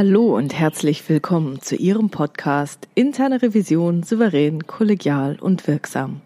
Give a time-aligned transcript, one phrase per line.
[0.00, 6.20] Hallo und herzlich willkommen zu Ihrem Podcast Interne Revision souverän, kollegial und wirksam.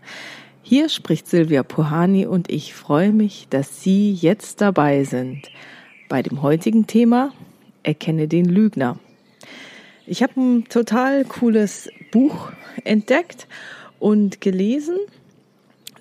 [0.62, 5.48] Hier spricht Silvia Puhani und ich freue mich, dass Sie jetzt dabei sind
[6.10, 7.32] bei dem heutigen Thema
[7.82, 8.98] Erkenne den Lügner.
[10.06, 12.52] Ich habe ein total cooles Buch
[12.84, 13.48] entdeckt
[13.98, 14.98] und gelesen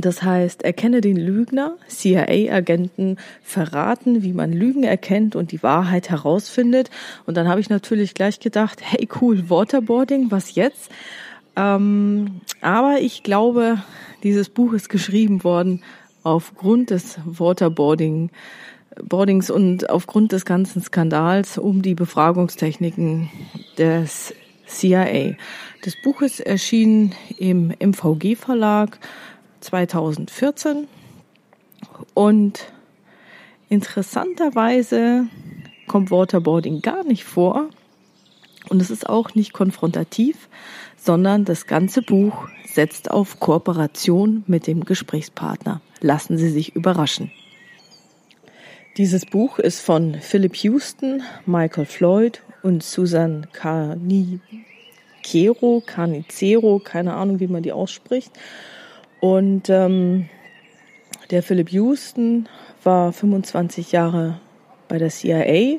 [0.05, 1.77] das heißt, erkenne den Lügner.
[1.87, 6.89] CIA-Agenten verraten, wie man Lügen erkennt und die Wahrheit herausfindet.
[7.25, 10.91] Und dann habe ich natürlich gleich gedacht, hey cool, Waterboarding, was jetzt?
[11.55, 13.81] Ähm, aber ich glaube,
[14.23, 15.81] dieses Buch ist geschrieben worden
[16.23, 18.29] aufgrund des Waterboarding.
[19.03, 23.29] Boardings und aufgrund des ganzen Skandals um die Befragungstechniken
[23.77, 24.33] des
[24.67, 25.35] CIA.
[25.83, 28.99] Das Buch ist erschienen im MVG Verlag
[29.61, 30.87] 2014
[32.13, 32.71] und
[33.69, 35.27] interessanterweise
[35.87, 37.69] kommt Waterboarding gar nicht vor
[38.69, 40.49] und es ist auch nicht konfrontativ,
[40.97, 45.81] sondern das ganze Buch setzt auf Kooperation mit dem Gesprächspartner.
[45.99, 47.31] Lassen Sie sich überraschen.
[48.97, 54.41] Dieses Buch ist von Philip Houston, Michael Floyd und Susan Carnicero,
[55.85, 58.31] Carnicero, keine Ahnung, wie man die ausspricht.
[59.21, 60.27] Und ähm,
[61.29, 62.49] der Philip Houston
[62.83, 64.41] war 25 Jahre
[64.89, 65.77] bei der CIA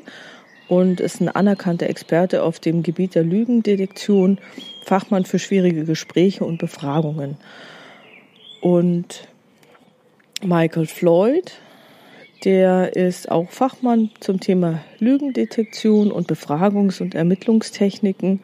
[0.69, 4.39] und ist ein anerkannter Experte auf dem Gebiet der Lügendetektion,
[4.85, 7.37] Fachmann für schwierige Gespräche und Befragungen.
[8.61, 9.27] Und
[10.41, 11.51] Michael Floyd,
[12.45, 18.39] der ist auch Fachmann zum Thema Lügendetektion und Befragungs- und Ermittlungstechniken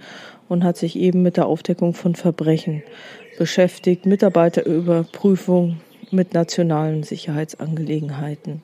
[0.50, 2.84] und hat sich eben mit der Aufdeckung von Verbrechen
[3.40, 5.80] beschäftigt, Mitarbeiterüberprüfung
[6.12, 8.62] mit nationalen Sicherheitsangelegenheiten.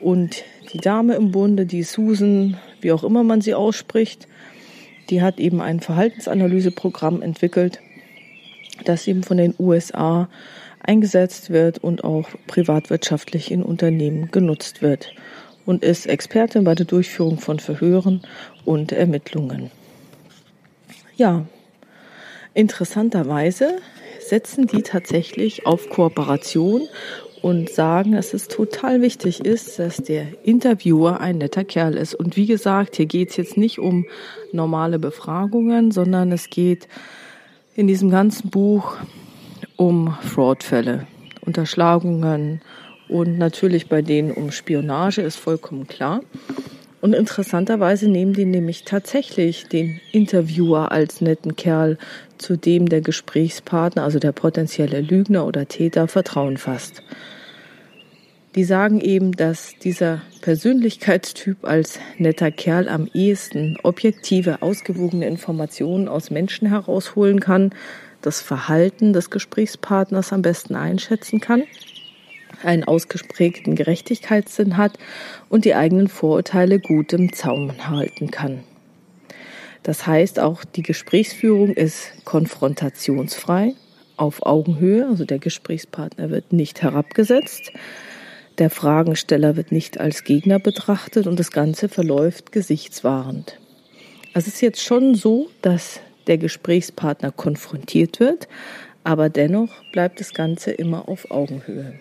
[0.00, 4.26] Und die Dame im Bunde, die Susan, wie auch immer man sie ausspricht,
[5.10, 7.80] die hat eben ein Verhaltensanalyseprogramm entwickelt,
[8.84, 10.28] das eben von den USA
[10.80, 15.12] eingesetzt wird und auch privatwirtschaftlich in Unternehmen genutzt wird
[15.66, 18.22] und ist Expertin bei der Durchführung von Verhören
[18.64, 19.70] und Ermittlungen.
[21.16, 21.44] Ja,
[22.54, 23.78] interessanterweise
[24.28, 26.82] setzen die tatsächlich auf Kooperation
[27.42, 32.14] und sagen, dass es total wichtig ist, dass der Interviewer ein netter Kerl ist.
[32.14, 34.06] Und wie gesagt, hier geht es jetzt nicht um
[34.52, 36.88] normale Befragungen, sondern es geht
[37.74, 38.96] in diesem ganzen Buch
[39.76, 41.06] um Fraudfälle,
[41.42, 42.62] Unterschlagungen
[43.08, 46.20] und natürlich bei denen um Spionage ist vollkommen klar.
[47.06, 51.98] Und interessanterweise nehmen die nämlich tatsächlich den Interviewer als netten Kerl,
[52.36, 57.04] zu dem der Gesprächspartner, also der potenzielle Lügner oder Täter, Vertrauen fasst.
[58.56, 66.32] Die sagen eben, dass dieser Persönlichkeitstyp als netter Kerl am ehesten objektive, ausgewogene Informationen aus
[66.32, 67.70] Menschen herausholen kann,
[68.20, 71.62] das Verhalten des Gesprächspartners am besten einschätzen kann
[72.62, 74.98] einen ausgeprägten Gerechtigkeitssinn hat
[75.48, 78.64] und die eigenen Vorurteile gut im Zaum halten kann.
[79.82, 83.74] Das heißt, auch die Gesprächsführung ist konfrontationsfrei,
[84.16, 87.72] auf Augenhöhe, also der Gesprächspartner wird nicht herabgesetzt,
[88.58, 93.60] der Fragensteller wird nicht als Gegner betrachtet und das Ganze verläuft gesichtswahrend.
[94.32, 98.48] Also es ist jetzt schon so, dass der Gesprächspartner konfrontiert wird,
[99.04, 101.94] aber dennoch bleibt das Ganze immer auf Augenhöhe.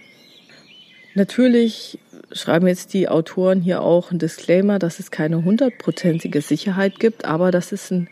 [1.15, 1.97] Natürlich
[2.33, 7.51] schreiben jetzt die Autoren hier auch ein Disclaimer, dass es keine hundertprozentige Sicherheit gibt, aber
[7.51, 8.09] dass es ein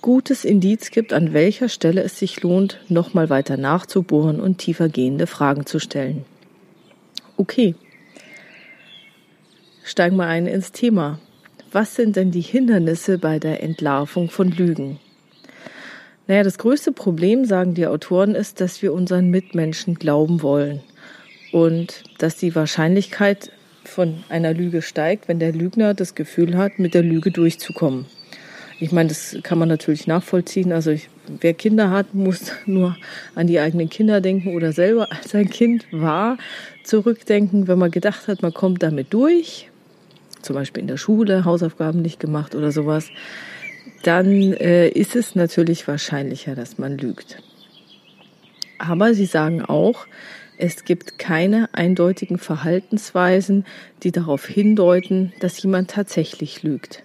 [0.00, 5.66] gutes Indiz gibt, an welcher Stelle es sich lohnt, nochmal weiter nachzubohren und tiefergehende Fragen
[5.66, 6.24] zu stellen.
[7.36, 7.74] Okay.
[9.82, 11.18] Steigen wir ein ins Thema.
[11.72, 15.00] Was sind denn die Hindernisse bei der Entlarvung von Lügen?
[16.28, 20.80] Naja, das größte Problem, sagen die Autoren, ist, dass wir unseren Mitmenschen glauben wollen
[21.52, 23.50] und dass die Wahrscheinlichkeit
[23.84, 28.06] von einer Lüge steigt, wenn der Lügner das Gefühl hat, mit der Lüge durchzukommen.
[28.78, 30.72] Ich meine, das kann man natürlich nachvollziehen.
[30.72, 31.08] Also ich,
[31.40, 32.96] wer Kinder hat, muss nur
[33.34, 36.36] an die eigenen Kinder denken oder selber als ein Kind war,
[36.84, 39.70] zurückdenken, wenn man gedacht hat, man kommt damit durch,
[40.42, 43.08] zum Beispiel in der Schule, Hausaufgaben nicht gemacht oder sowas,
[44.02, 47.42] dann äh, ist es natürlich wahrscheinlicher, dass man lügt.
[48.78, 50.06] Aber sie sagen auch,
[50.58, 53.64] es gibt keine eindeutigen Verhaltensweisen,
[54.02, 57.02] die darauf hindeuten, dass jemand tatsächlich lügt,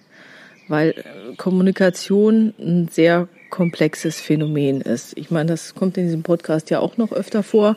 [0.68, 5.16] weil äh, Kommunikation ein sehr komplexes Phänomen ist.
[5.18, 7.76] Ich meine, das kommt in diesem Podcast ja auch noch öfter vor,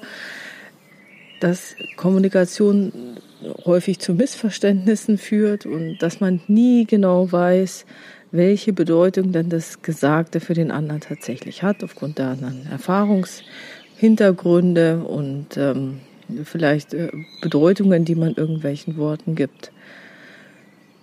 [1.41, 3.17] dass Kommunikation
[3.65, 7.85] häufig zu Missverständnissen führt und dass man nie genau weiß,
[8.31, 12.65] welche Bedeutung denn das Gesagte für den anderen tatsächlich hat, aufgrund der anderen
[13.95, 16.01] Erfahrungshintergründe und ähm,
[16.43, 17.09] vielleicht äh,
[17.41, 19.71] Bedeutungen, die man irgendwelchen Worten gibt.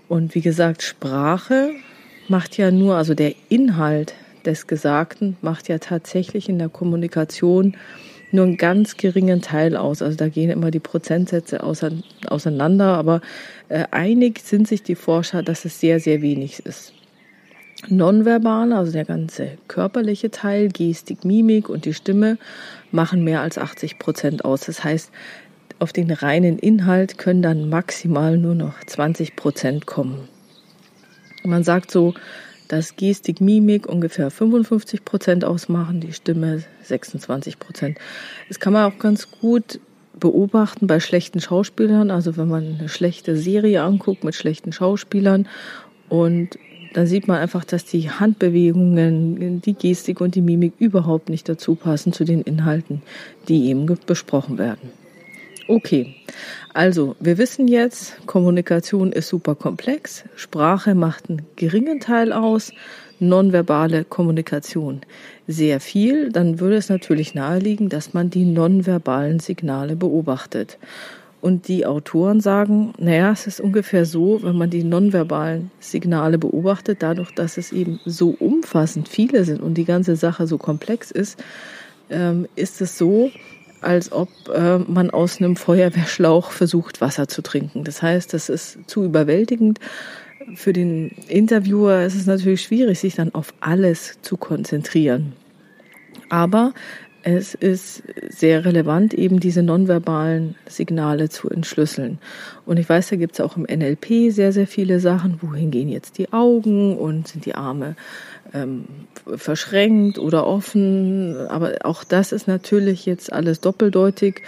[0.08, 1.70] Und wie gesagt, Sprache
[2.28, 7.76] macht ja nur, also der Inhalt des Gesagten macht ja tatsächlich in der Kommunikation
[8.30, 10.02] nur einen ganz geringen Teil aus.
[10.02, 13.20] Also da gehen immer die Prozentsätze auseinander, aber
[13.68, 16.92] äh, einig sind sich die Forscher, dass es sehr, sehr wenig ist.
[17.88, 22.38] Nonverbal, also der ganze körperliche Teil, Gestik, Mimik und die Stimme
[22.92, 24.62] machen mehr als 80 Prozent aus.
[24.62, 25.10] Das heißt,
[25.78, 30.28] auf den reinen Inhalt können dann maximal nur noch 20 Prozent kommen.
[31.44, 32.14] Man sagt so,
[32.68, 37.98] dass Gestik, Mimik ungefähr 55 Prozent ausmachen, die Stimme 26 Prozent.
[38.48, 39.80] Das kann man auch ganz gut
[40.18, 42.10] beobachten bei schlechten Schauspielern.
[42.10, 45.48] Also wenn man eine schlechte Serie anguckt mit schlechten Schauspielern
[46.08, 46.56] und
[46.92, 51.74] dann sieht man einfach, dass die Handbewegungen, die Gestik und die Mimik überhaupt nicht dazu
[51.74, 53.02] passen zu den Inhalten,
[53.48, 54.90] die eben besprochen werden.
[55.68, 56.14] Okay,
[56.74, 62.72] also wir wissen jetzt, Kommunikation ist super komplex, Sprache macht einen geringen Teil aus,
[63.20, 65.02] nonverbale Kommunikation
[65.46, 70.78] sehr viel, dann würde es natürlich naheliegen, dass man die nonverbalen Signale beobachtet.
[71.42, 77.02] Und die Autoren sagen, naja, es ist ungefähr so, wenn man die nonverbalen Signale beobachtet,
[77.02, 81.42] dadurch, dass es eben so umfassend viele sind und die ganze Sache so komplex ist,
[82.10, 83.32] ähm, ist es so,
[83.80, 87.82] als ob äh, man aus einem Feuerwehrschlauch versucht, Wasser zu trinken.
[87.82, 89.80] Das heißt, das ist zu überwältigend.
[90.54, 95.32] Für den Interviewer ist es natürlich schwierig, sich dann auf alles zu konzentrieren.
[96.28, 96.72] Aber
[97.24, 102.18] es ist sehr relevant, eben diese nonverbalen Signale zu entschlüsseln.
[102.66, 105.38] Und ich weiß, da gibt es auch im NLP sehr, sehr viele Sachen.
[105.40, 107.96] Wohin gehen jetzt die Augen und sind die Arme
[108.52, 108.84] ähm,
[109.36, 111.36] verschränkt oder offen.
[111.48, 114.42] Aber auch das ist natürlich jetzt alles doppeldeutig.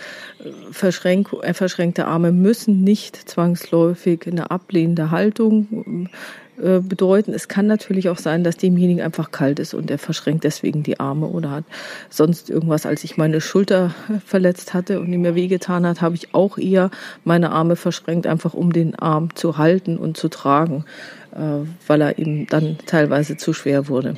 [0.71, 6.17] Verschränk, äh, verschränkte Arme müssen nicht zwangsläufig eine ablehnende Haltung äh,
[6.57, 7.33] bedeuten.
[7.33, 11.01] Es kann natürlich auch sein, dass demjenigen einfach kalt ist und er verschränkt deswegen die
[11.01, 11.65] Arme oder hat
[12.11, 12.87] sonst irgendwas.
[12.87, 16.91] Als ich meine Schulter verletzt hatte und die mir wehgetan hat, habe ich auch eher
[17.25, 20.85] meine Arme verschränkt, einfach um den Arm zu halten und zu tragen.
[21.35, 24.15] Äh, weil er ihm dann teilweise zu schwer wurde.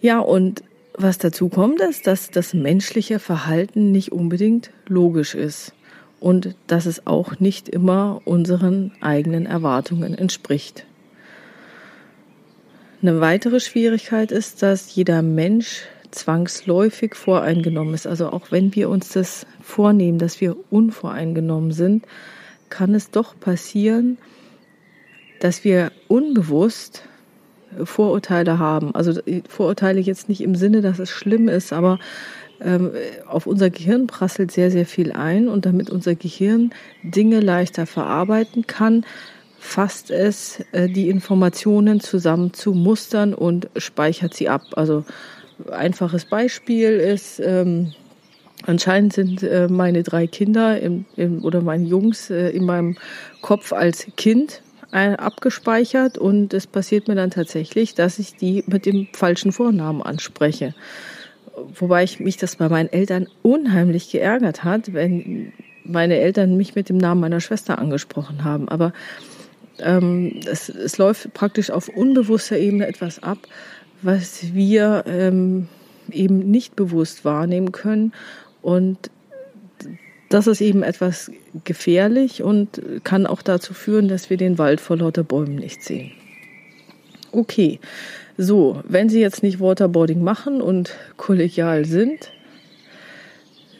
[0.00, 0.62] Ja, und
[0.92, 5.72] was dazu kommt, ist, dass das menschliche Verhalten nicht unbedingt logisch ist
[6.20, 10.84] und dass es auch nicht immer unseren eigenen Erwartungen entspricht.
[13.02, 18.06] Eine weitere Schwierigkeit ist, dass jeder Mensch zwangsläufig voreingenommen ist.
[18.06, 22.06] Also auch wenn wir uns das vornehmen, dass wir unvoreingenommen sind,
[22.70, 24.18] kann es doch passieren,
[25.40, 27.04] dass wir unbewusst
[27.84, 28.94] Vorurteile haben.
[28.94, 31.98] Also Vorurteile jetzt nicht im Sinne, dass es schlimm ist, aber
[33.26, 36.70] auf unser Gehirn prasselt sehr, sehr viel ein und damit unser Gehirn
[37.02, 39.04] Dinge leichter verarbeiten kann,
[39.66, 44.62] fasst es äh, die Informationen zusammen zu Mustern und speichert sie ab.
[44.76, 45.04] Also
[45.70, 47.92] einfaches Beispiel ist, ähm,
[48.64, 52.96] anscheinend sind äh, meine drei Kinder im, im, oder meine Jungs äh, in meinem
[53.42, 59.08] Kopf als Kind abgespeichert und es passiert mir dann tatsächlich, dass ich die mit dem
[59.12, 60.74] falschen Vornamen anspreche.
[61.56, 65.52] Wobei ich mich das bei meinen Eltern unheimlich geärgert hat, wenn
[65.84, 68.68] meine Eltern mich mit dem Namen meiner Schwester angesprochen haben.
[68.68, 68.92] Aber
[69.78, 73.38] ähm, es, es läuft praktisch auf unbewusster Ebene etwas ab,
[74.02, 75.68] was wir ähm,
[76.10, 78.12] eben nicht bewusst wahrnehmen können.
[78.62, 79.10] Und
[80.28, 81.30] das ist eben etwas
[81.64, 86.12] gefährlich und kann auch dazu führen, dass wir den Wald vor lauter Bäumen nicht sehen.
[87.32, 87.80] Okay,
[88.38, 92.32] so, wenn Sie jetzt nicht Waterboarding machen und kollegial sind,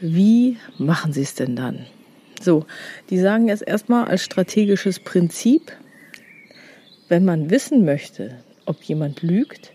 [0.01, 1.87] wie machen Sie es denn dann?
[2.41, 2.67] So,
[3.11, 5.73] die sagen jetzt erstmal als strategisches Prinzip,
[7.09, 8.37] wenn man wissen möchte,
[8.67, 9.73] ob jemand lügt,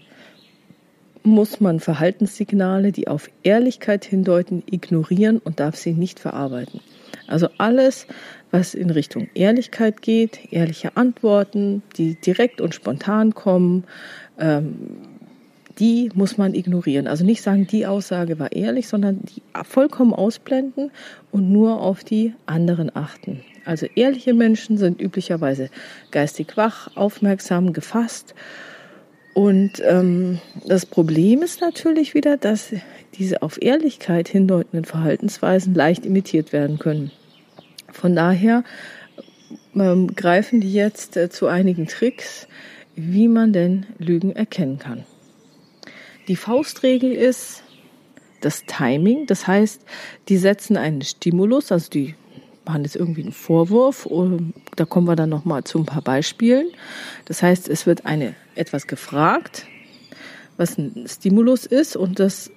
[1.23, 6.81] muss man Verhaltenssignale, die auf Ehrlichkeit hindeuten, ignorieren und darf sie nicht verarbeiten.
[7.27, 8.07] Also alles,
[8.51, 13.85] was in Richtung Ehrlichkeit geht, ehrliche Antworten, die direkt und spontan kommen,
[14.39, 14.75] ähm,
[15.79, 17.07] die muss man ignorieren.
[17.07, 20.91] Also nicht sagen, die Aussage war ehrlich, sondern die vollkommen ausblenden
[21.31, 23.41] und nur auf die anderen achten.
[23.65, 25.69] Also ehrliche Menschen sind üblicherweise
[26.11, 28.35] geistig wach, aufmerksam, gefasst
[29.33, 32.73] und ähm, das Problem ist natürlich wieder, dass
[33.15, 37.11] diese auf Ehrlichkeit hindeutenden Verhaltensweisen leicht imitiert werden können.
[37.91, 38.63] Von daher
[39.75, 42.47] ähm, greifen die jetzt äh, zu einigen Tricks,
[42.95, 45.05] wie man denn Lügen erkennen kann.
[46.27, 47.63] Die Faustregel ist
[48.41, 49.81] das Timing, das heißt,
[50.27, 52.15] die setzen einen Stimulus, also die
[52.65, 54.07] machen jetzt irgendwie einen Vorwurf,
[54.75, 56.67] da kommen wir dann nochmal zu ein paar Beispielen.
[57.25, 59.65] Das heißt, es wird eine etwas gefragt,
[60.57, 62.51] was ein Stimulus ist und das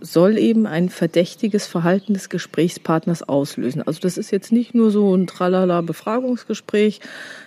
[0.00, 3.82] soll eben ein verdächtiges Verhalten des Gesprächspartners auslösen.
[3.82, 7.00] Also das ist jetzt nicht nur so ein tralala Befragungsgespräch,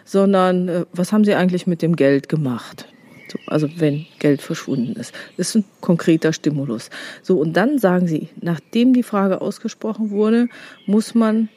[0.05, 2.87] sondern äh, was haben Sie eigentlich mit dem Geld gemacht?
[3.29, 5.13] So, also wenn Geld verschwunden ist.
[5.37, 6.89] Das ist ein konkreter Stimulus.
[7.23, 10.47] So, und dann sagen Sie, nachdem die Frage ausgesprochen wurde,
[10.85, 11.49] muss man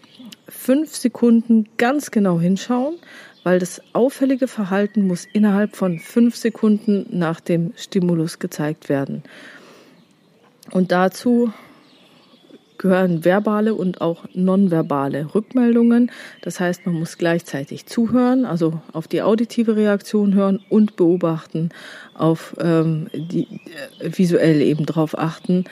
[0.48, 2.96] fünf Sekunden ganz genau hinschauen,
[3.44, 9.22] weil das auffällige Verhalten muss innerhalb von fünf Sekunden nach dem Stimulus gezeigt werden.
[10.72, 11.52] Und dazu
[12.78, 16.10] gehören verbale und auch nonverbale Rückmeldungen.
[16.42, 21.70] Das heißt, man muss gleichzeitig zuhören, also auf die auditive Reaktion hören und beobachten,
[22.14, 23.48] auf ähm, die
[24.00, 25.64] äh, visuell eben darauf achten,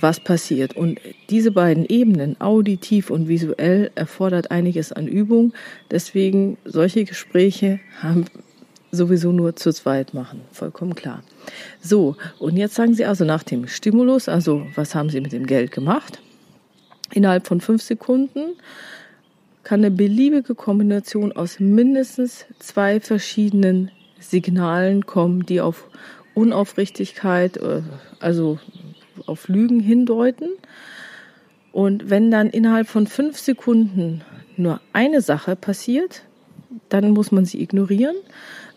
[0.00, 0.76] was passiert.
[0.76, 1.00] Und
[1.30, 5.52] diese beiden Ebenen, auditiv und visuell, erfordert einiges an Übung.
[5.90, 8.26] Deswegen solche Gespräche haben
[8.90, 10.42] sowieso nur zu zweit machen.
[10.52, 11.22] Vollkommen klar.
[11.80, 15.46] So, und jetzt sagen Sie also nach dem Stimulus, also was haben Sie mit dem
[15.46, 16.20] Geld gemacht?
[17.12, 18.54] Innerhalb von fünf Sekunden
[19.62, 25.88] kann eine beliebige Kombination aus mindestens zwei verschiedenen Signalen kommen, die auf
[26.34, 27.82] Unaufrichtigkeit, äh,
[28.20, 28.58] also
[29.26, 30.50] auf Lügen hindeuten.
[31.72, 34.22] Und wenn dann innerhalb von fünf Sekunden
[34.56, 36.22] nur eine Sache passiert,
[36.88, 38.16] dann muss man sie ignorieren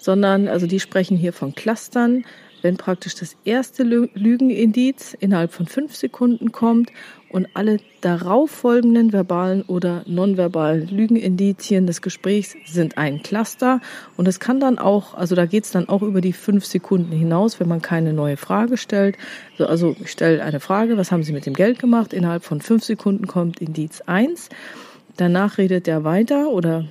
[0.01, 2.25] sondern also die sprechen hier von Clustern.
[2.61, 6.91] Wenn praktisch das erste Lügenindiz innerhalb von fünf Sekunden kommt
[7.29, 13.81] und alle darauffolgenden verbalen oder nonverbalen Lügenindizien des Gesprächs sind ein Cluster
[14.17, 17.11] und es kann dann auch, also da geht es dann auch über die fünf Sekunden
[17.11, 19.17] hinaus, wenn man keine neue Frage stellt.
[19.57, 22.13] Also ich stelle eine Frage, was haben Sie mit dem Geld gemacht?
[22.13, 24.49] Innerhalb von fünf Sekunden kommt Indiz eins.
[25.17, 26.85] Danach redet er weiter oder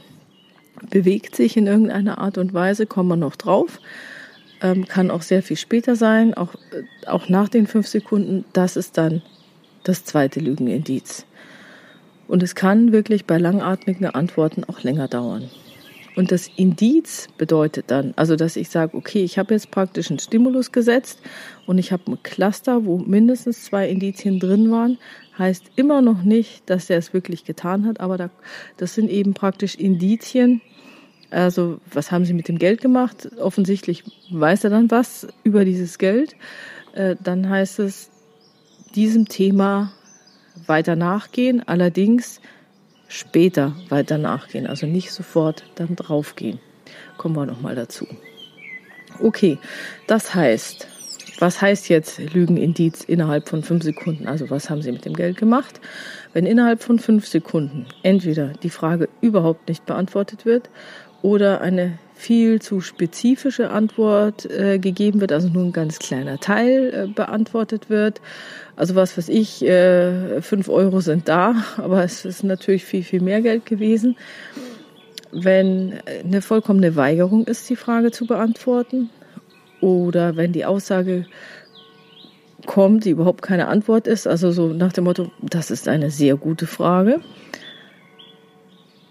[0.89, 3.79] bewegt sich in irgendeiner Art und Weise, kommen wir noch drauf.
[4.63, 8.45] Ähm, kann auch sehr viel später sein, auch, äh, auch nach den fünf Sekunden.
[8.53, 9.23] Das ist dann
[9.85, 11.25] das zweite Lügenindiz.
[12.29, 15.51] Und es kann wirklich bei langatmigen Antworten auch länger dauern.
[16.17, 20.19] Und das Indiz bedeutet dann, also dass ich sage, okay, ich habe jetzt praktisch einen
[20.19, 21.21] Stimulus gesetzt
[21.67, 24.99] und ich habe ein Cluster, wo mindestens zwei Indizien drin waren,
[25.39, 28.31] heißt immer noch nicht, dass er es wirklich getan hat, aber da,
[28.77, 30.61] das sind eben praktisch Indizien,
[31.31, 33.29] also, was haben Sie mit dem Geld gemacht?
[33.39, 36.35] Offensichtlich weiß er dann was über dieses Geld.
[36.93, 38.11] Äh, dann heißt es,
[38.95, 39.93] diesem Thema
[40.67, 42.41] weiter nachgehen, allerdings
[43.09, 46.59] später weiter nachgehen, also nicht sofort dann draufgehen.
[47.17, 48.07] Kommen wir nochmal dazu.
[49.21, 49.59] Okay,
[50.07, 50.89] das heißt,
[51.39, 54.27] was heißt jetzt Lügenindiz innerhalb von fünf Sekunden?
[54.27, 55.81] Also was haben Sie mit dem Geld gemacht?
[56.33, 60.69] Wenn innerhalb von fünf Sekunden entweder die Frage überhaupt nicht beantwortet wird
[61.23, 66.93] oder eine viel zu spezifische Antwort äh, gegeben wird, also nur ein ganz kleiner Teil
[66.93, 68.21] äh, beantwortet wird.
[68.77, 73.23] Also was weiß ich, äh, fünf Euro sind da, aber es ist natürlich viel, viel
[73.23, 74.17] mehr Geld gewesen.
[75.33, 79.11] Wenn eine vollkommene Weigerung ist, die Frage zu beantworten,
[79.81, 81.27] oder wenn die Aussage
[82.67, 86.37] kommt, die überhaupt keine Antwort ist, also so nach dem Motto, das ist eine sehr
[86.37, 87.21] gute Frage,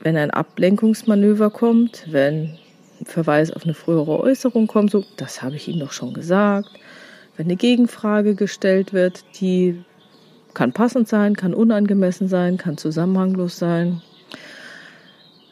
[0.01, 2.58] wenn ein Ablenkungsmanöver kommt, wenn
[3.00, 6.70] ein Verweis auf eine frühere Äußerung kommt, so, das habe ich Ihnen doch schon gesagt.
[7.38, 9.84] Wenn eine Gegenfrage gestellt wird, die
[10.53, 14.01] kann passend sein, kann unangemessen sein, kann zusammenhanglos sein.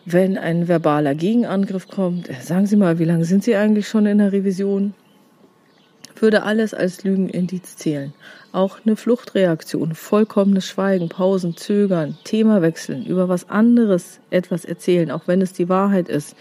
[0.06, 4.20] Wenn ein verbaler Gegenangriff kommt, sagen Sie mal, wie lange sind Sie eigentlich schon in
[4.20, 4.94] der Revision?
[6.21, 8.13] Würde alles als Lügenindiz zählen.
[8.51, 15.27] Auch eine Fluchtreaktion, vollkommenes Schweigen, Pausen, Zögern, Thema wechseln, über was anderes etwas erzählen, auch
[15.27, 16.36] wenn es die Wahrheit ist.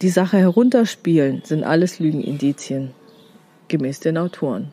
[0.00, 2.90] Die Sache herunterspielen, sind alles Lügenindizien,
[3.68, 4.72] gemäß den Autoren.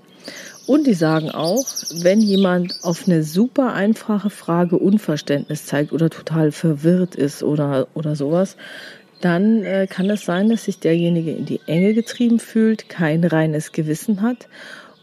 [0.69, 1.65] Und die sagen auch,
[2.01, 8.15] wenn jemand auf eine super einfache Frage Unverständnis zeigt oder total verwirrt ist oder, oder
[8.15, 8.55] sowas,
[9.21, 13.71] dann äh, kann es sein, dass sich derjenige in die Enge getrieben fühlt, kein reines
[13.71, 14.47] Gewissen hat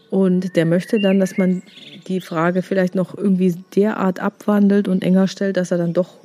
[0.09, 1.63] und der möchte dann, dass man
[2.07, 6.15] die Frage vielleicht noch irgendwie derart abwandelt und enger stellt, dass er dann doch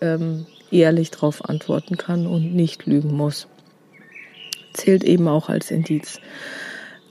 [0.00, 3.46] ähm, ehrlich darauf antworten kann und nicht lügen muss.
[4.72, 6.20] Zählt eben auch als Indiz.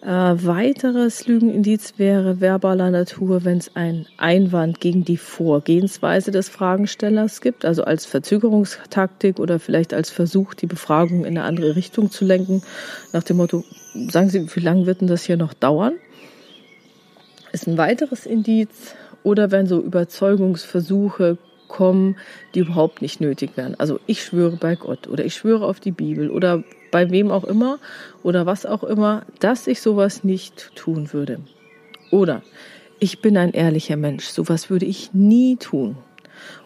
[0.06, 7.42] Äh, weiteres Lügenindiz wäre verbaler Natur, wenn es ein Einwand gegen die Vorgehensweise des Fragenstellers
[7.42, 12.24] gibt, also als Verzögerungstaktik oder vielleicht als Versuch, die Befragung in eine andere Richtung zu
[12.24, 12.62] lenken,
[13.14, 13.64] nach dem Motto,
[14.12, 15.94] sagen Sie, wie lange wird denn das hier noch dauern?
[17.52, 18.94] Ist ein weiteres Indiz.
[19.24, 22.16] Oder wenn so Überzeugungsversuche kommen,
[22.54, 23.74] die überhaupt nicht nötig wären.
[23.80, 26.64] Also ich schwöre bei Gott oder ich schwöre auf die Bibel oder
[26.96, 27.78] bei wem auch immer
[28.24, 31.42] oder was auch immer, dass ich sowas nicht tun würde.
[32.10, 32.42] Oder
[33.02, 35.98] ich bin ein ehrlicher Mensch, sowas würde ich nie tun.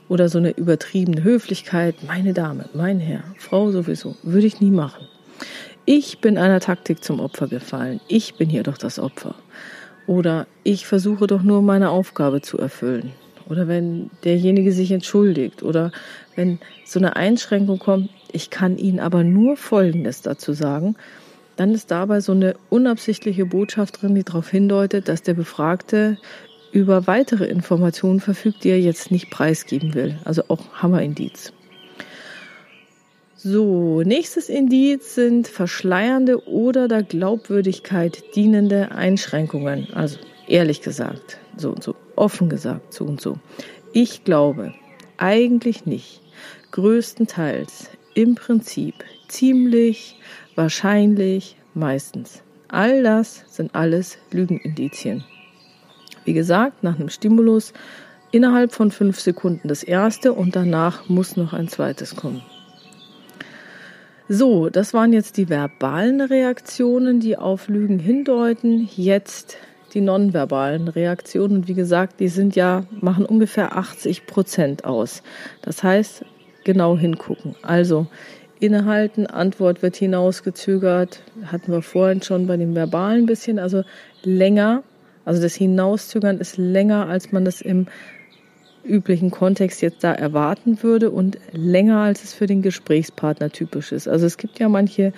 [0.08, 5.08] Oder so eine übertriebene Höflichkeit, meine Dame, mein Herr, Frau sowieso, würde ich nie machen.
[5.86, 8.00] Ich bin einer Taktik zum Opfer gefallen.
[8.08, 9.34] Ich bin hier doch das Opfer.
[10.06, 13.14] Oder ich versuche doch nur meine Aufgabe zu erfüllen
[13.50, 15.92] oder wenn derjenige sich entschuldigt oder
[16.36, 20.96] wenn so eine Einschränkung kommt, ich kann Ihnen aber nur Folgendes dazu sagen,
[21.56, 26.18] dann ist dabei so eine unabsichtliche Botschaft drin, die darauf hindeutet, dass der Befragte
[26.72, 30.18] über weitere Informationen verfügt, die er jetzt nicht preisgeben will.
[30.24, 31.52] Also auch Hammerindiz.
[33.36, 39.88] So, nächstes Indiz sind verschleiernde oder der Glaubwürdigkeit dienende Einschränkungen.
[39.94, 43.38] Also ehrlich gesagt, so und so offen gesagt so und so.
[43.94, 44.74] Ich glaube
[45.18, 46.22] eigentlich nicht.
[46.72, 47.90] Größtenteils,
[48.22, 48.96] im Prinzip,
[49.30, 50.18] ziemlich,
[50.56, 52.44] wahrscheinlich, meistens.
[52.68, 55.24] All das sind alles Lügenindizien.
[56.26, 57.72] Wie gesagt, nach einem Stimulus
[58.32, 62.44] innerhalb von fünf Sekunden das erste und danach muss noch ein zweites kommen.
[64.28, 68.88] So, das waren jetzt die verbalen Reaktionen, die auf Lügen hindeuten.
[68.96, 69.58] Jetzt
[69.94, 71.56] die nonverbalen Reaktionen.
[71.56, 75.24] Und wie gesagt, die sind ja, machen ungefähr 80 Prozent aus.
[75.62, 76.26] Das heißt,
[76.70, 77.56] genau hingucken.
[77.64, 78.06] Also,
[78.60, 83.82] innehalten, Antwort wird hinausgezögert, hatten wir vorhin schon bei dem verbalen bisschen, also
[84.22, 84.84] länger,
[85.26, 87.88] also das Hinauszögern ist länger, als man das im
[88.84, 94.08] üblichen Kontext jetzt da erwarten würde und länger, als es für den Gesprächspartner typisch ist.
[94.08, 95.12] Also es gibt ja manche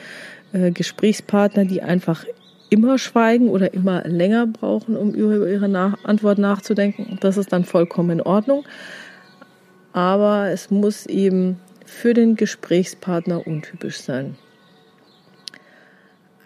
[0.54, 2.24] äh, Gesprächspartner, die einfach
[2.70, 7.18] immer schweigen oder immer länger brauchen, um über ihre Nach Antwort nachzudenken.
[7.20, 8.64] Das ist dann vollkommen in Ordnung.
[9.94, 14.38] Aber es muss eben für den Gesprächspartner untypisch sein.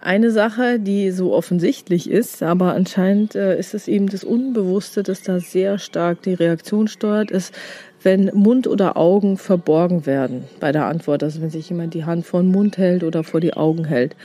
[0.05, 5.23] Eine Sache, die so offensichtlich ist, aber anscheinend äh, ist es eben das Unbewusste, das
[5.23, 7.55] da sehr stark die Reaktion steuert, ist,
[8.03, 11.23] wenn Mund oder Augen verborgen werden bei der Antwort.
[11.23, 14.15] Also wenn sich jemand die Hand vor den Mund hält oder vor die Augen hält.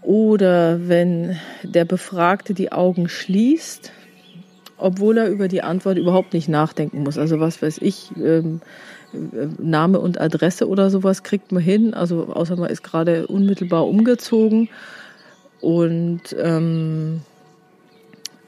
[0.00, 3.92] Oder wenn der Befragte die Augen schließt,
[4.80, 7.18] obwohl er über die Antwort überhaupt nicht nachdenken muss.
[7.18, 8.60] Also was weiß ich, ähm,
[9.58, 11.94] Name und Adresse oder sowas kriegt man hin.
[11.94, 14.68] Also außer man ist gerade unmittelbar umgezogen.
[15.60, 17.22] Und ähm,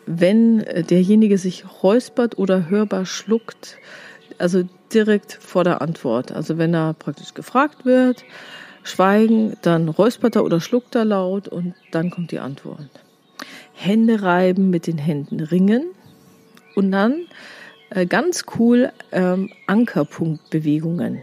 [0.06, 3.78] wenn derjenige sich räuspert oder hörbar schluckt,
[4.38, 6.32] also direkt vor der Antwort.
[6.32, 8.24] Also wenn er praktisch gefragt wird,
[8.82, 12.88] Schweigen, dann räuspert er oder schluckt er laut und dann kommt die Antwort.
[13.74, 15.84] Hände reiben, mit den Händen ringen
[16.74, 17.26] und dann
[17.94, 21.22] äh, ganz cool ähm, Ankerpunktbewegungen.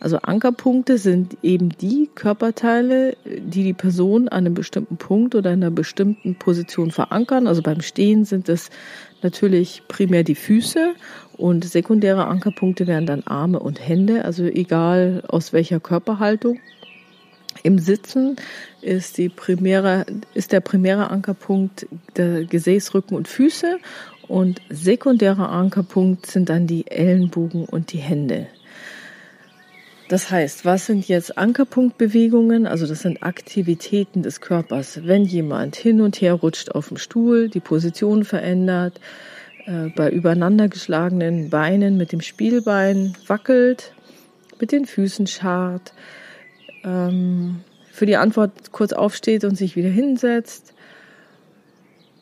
[0.00, 5.62] Also Ankerpunkte sind eben die Körperteile, die die Person an einem bestimmten Punkt oder in
[5.62, 7.46] einer bestimmten Position verankern.
[7.46, 8.70] Also beim Stehen sind es
[9.22, 10.94] natürlich primär die Füße
[11.36, 16.60] und sekundäre Ankerpunkte wären dann Arme und Hände, also egal aus welcher Körperhaltung.
[17.62, 18.36] Im Sitzen
[18.80, 21.86] ist, die primäre, ist der primäre Ankerpunkt
[22.16, 23.78] der Gesäß, Rücken und Füße
[24.28, 28.46] und sekundärer Ankerpunkt sind dann die Ellenbogen und die Hände.
[30.08, 32.66] Das heißt, was sind jetzt Ankerpunktbewegungen?
[32.66, 35.00] Also das sind Aktivitäten des Körpers.
[35.04, 39.00] Wenn jemand hin und her rutscht auf dem Stuhl, die Position verändert,
[39.66, 43.92] äh, bei übereinandergeschlagenen Beinen mit dem Spielbein wackelt,
[44.60, 45.92] mit den Füßen scharrt,
[46.84, 50.74] ähm, für die Antwort kurz aufsteht und sich wieder hinsetzt.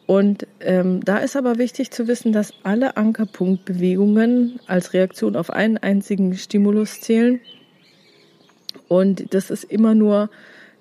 [0.07, 5.77] Und ähm, da ist aber wichtig zu wissen, dass alle Ankerpunktbewegungen als Reaktion auf einen
[5.77, 7.41] einzigen Stimulus zählen.
[8.89, 10.31] Und das ist immer nur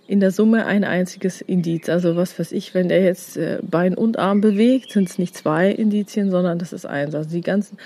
[0.07, 1.89] in der Summe ein einziges Indiz.
[1.89, 5.35] Also was weiß ich, wenn der jetzt äh, Bein und Arm bewegt, sind es nicht
[5.35, 7.13] zwei Indizien, sondern das ist eins.
[7.13, 7.77] Also die ganzen,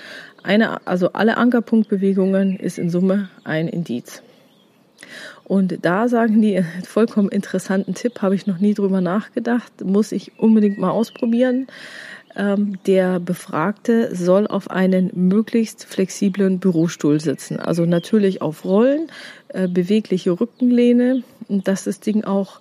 [0.44, 4.22] eine, also alle Ankerpunktbewegungen ist in Summe ein Indiz.
[5.44, 10.32] Und da sagen die, vollkommen interessanten Tipp, habe ich noch nie drüber nachgedacht, muss ich
[10.38, 11.66] unbedingt mal ausprobieren.
[12.34, 17.58] Ähm, der Befragte soll auf einen möglichst flexiblen Bürostuhl sitzen.
[17.58, 19.08] Also natürlich auf Rollen,
[19.48, 22.60] äh, bewegliche Rückenlehne, dass das Ding auch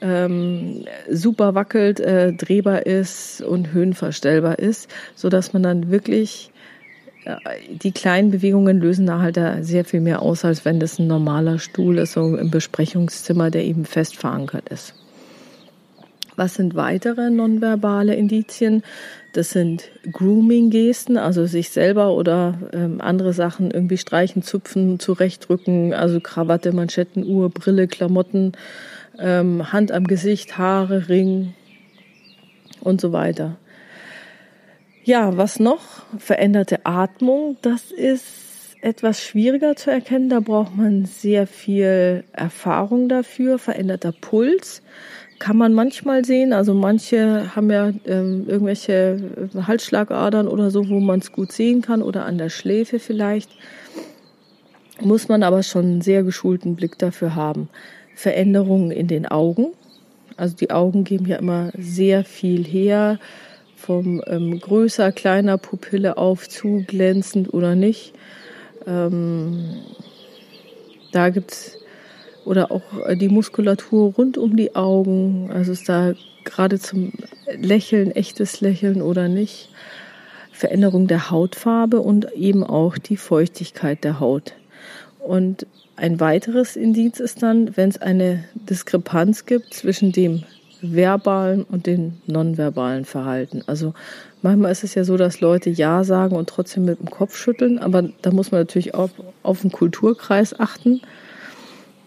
[0.00, 6.49] ähm, super wackelt, äh, drehbar ist und höhenverstellbar ist, so dass man dann wirklich
[7.70, 11.58] die kleinen Bewegungen lösen da halt sehr viel mehr aus, als wenn das ein normaler
[11.58, 14.94] Stuhl ist, so im Besprechungszimmer, der eben fest verankert ist.
[16.36, 18.82] Was sind weitere nonverbale Indizien?
[19.34, 26.18] Das sind Grooming-Gesten, also sich selber oder ähm, andere Sachen irgendwie streichen, zupfen, zurechtrücken, also
[26.20, 28.52] Krawatte, Manschetten, Uhr, Brille, Klamotten,
[29.18, 31.52] ähm, Hand am Gesicht, Haare, Ring
[32.80, 33.56] und so weiter.
[35.10, 35.80] Ja, was noch?
[36.18, 40.28] Veränderte Atmung, das ist etwas schwieriger zu erkennen.
[40.28, 43.58] Da braucht man sehr viel Erfahrung dafür.
[43.58, 44.82] Veränderter Puls
[45.40, 46.52] kann man manchmal sehen.
[46.52, 49.16] Also manche haben ja ähm, irgendwelche
[49.66, 53.50] Halsschlagadern oder so, wo man es gut sehen kann oder an der Schläfe vielleicht.
[55.00, 57.68] Muss man aber schon einen sehr geschulten Blick dafür haben.
[58.14, 59.72] Veränderungen in den Augen.
[60.36, 63.18] Also die Augen geben ja immer sehr viel her.
[63.90, 68.12] Vom ähm, größer, kleiner Pupille auf zu glänzend oder nicht.
[68.86, 69.80] Ähm,
[71.10, 71.76] da gibt's
[72.44, 75.50] oder auch äh, die Muskulatur rund um die Augen.
[75.52, 76.12] Also ist da
[76.44, 77.14] gerade zum
[77.52, 79.70] Lächeln, echtes Lächeln oder nicht.
[80.52, 84.54] Veränderung der Hautfarbe und eben auch die Feuchtigkeit der Haut.
[85.18, 90.44] Und ein weiteres Indiz ist dann, wenn es eine Diskrepanz gibt zwischen dem
[90.82, 93.62] verbalen und dem nonverbalen Verhalten.
[93.66, 93.94] Also
[94.42, 97.78] manchmal ist es ja so, dass Leute Ja sagen und trotzdem mit dem Kopf schütteln,
[97.78, 99.10] aber da muss man natürlich auch
[99.42, 101.00] auf den Kulturkreis achten.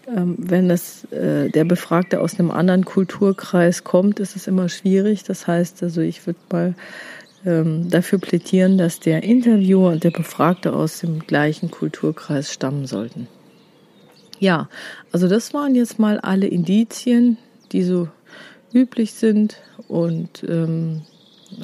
[0.06, 5.24] Ähm, wenn es, äh, der Befragte aus einem anderen Kulturkreis kommt, ist es immer schwierig.
[5.24, 6.74] Das heißt, also ich würde mal
[7.46, 13.28] ähm, dafür plädieren, dass der Interviewer und der Befragte aus dem gleichen Kulturkreis stammen sollten.
[14.38, 14.68] Ja,
[15.12, 17.38] also das waren jetzt mal alle Indizien,
[17.72, 18.08] die so
[18.74, 19.56] üblich sind
[19.88, 21.02] und ähm,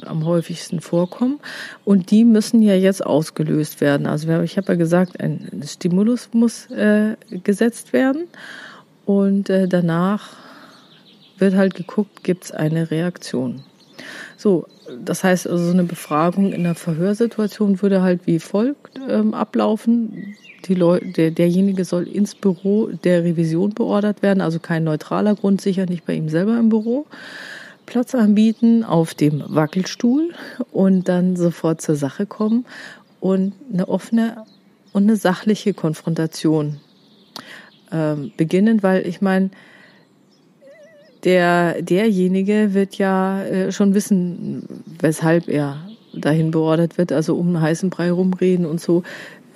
[0.05, 1.39] am häufigsten vorkommen.
[1.85, 4.07] Und die müssen ja jetzt ausgelöst werden.
[4.07, 8.27] Also ich habe ja gesagt, ein Stimulus muss äh, gesetzt werden.
[9.05, 10.29] Und äh, danach
[11.37, 13.63] wird halt geguckt, gibt es eine Reaktion.
[14.37, 14.67] So,
[15.03, 20.35] das heißt also, so eine Befragung in einer Verhörsituation würde halt wie folgt ähm, ablaufen.
[20.65, 25.85] Die der, derjenige soll ins Büro der Revision beordert werden, also kein neutraler Grund, sicher
[25.85, 27.05] nicht bei ihm selber im Büro.
[27.85, 30.33] Platz anbieten auf dem Wackelstuhl
[30.71, 32.65] und dann sofort zur Sache kommen
[33.19, 34.45] und eine offene
[34.93, 36.77] und eine sachliche Konfrontation
[37.91, 39.49] ähm, beginnen, weil ich meine,
[41.23, 44.67] der, derjenige wird ja äh, schon wissen,
[44.99, 45.77] weshalb er
[46.13, 49.03] dahin beordert wird, also um einen heißen Brei rumreden und so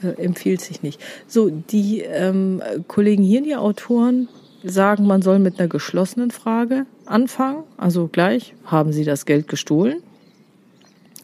[0.05, 1.01] äh, empfiehlt sich nicht.
[1.27, 4.27] So, die ähm, Kollegen hier, die Autoren,
[4.63, 10.01] sagen, man soll mit einer geschlossenen Frage anfangen, also gleich, haben Sie das Geld gestohlen?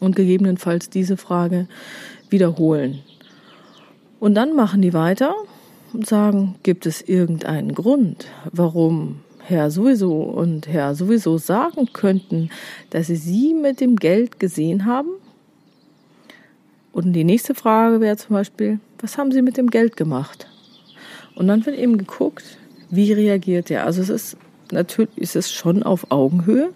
[0.00, 1.68] Und gegebenenfalls diese Frage
[2.28, 3.00] wiederholen.
[4.18, 5.34] Und dann machen die weiter
[5.92, 12.50] und sagen, gibt es irgendeinen Grund, warum Herr sowieso und Herr sowieso sagen könnten,
[12.90, 15.08] dass Sie sie mit dem Geld gesehen haben?
[16.92, 20.46] Und die nächste Frage wäre zum Beispiel, was haben Sie mit dem Geld gemacht?
[21.34, 22.58] Und dann wird eben geguckt,
[22.90, 23.86] wie reagiert er?
[23.86, 24.36] Also es ist
[24.70, 26.70] natürlich, ist es schon auf Augenhöhe,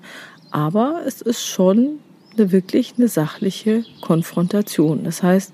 [0.50, 1.98] aber es ist schon
[2.34, 5.04] eine, wirklich eine sachliche Konfrontation.
[5.04, 5.52] Das heißt,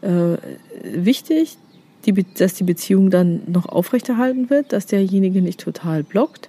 [0.00, 0.36] äh,
[0.82, 1.58] wichtig,
[2.06, 6.48] die, dass die Beziehung dann noch aufrechterhalten wird, dass derjenige nicht total blockt,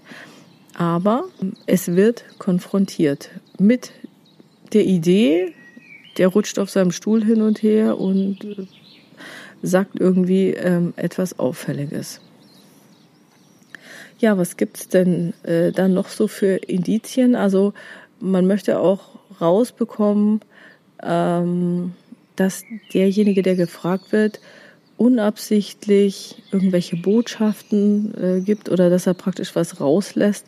[0.78, 1.26] aber
[1.66, 3.92] es wird konfrontiert mit
[4.72, 5.54] der Idee,
[6.20, 8.68] der rutscht auf seinem Stuhl hin und her und äh,
[9.64, 12.22] sagt irgendwie ähm, etwas Auffälliges.
[14.20, 17.36] Ja, was gibt's denn äh, dann noch so für Indizien?
[17.36, 17.74] Also
[18.20, 20.42] man möchte auch rausbekommen,
[21.02, 21.94] ähm,
[22.36, 24.42] dass derjenige, der gefragt wird,
[24.98, 30.46] unabsichtlich irgendwelche Botschaften äh, gibt oder dass er praktisch was rauslässt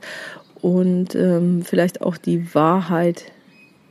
[0.61, 3.31] und ähm, vielleicht auch die Wahrheit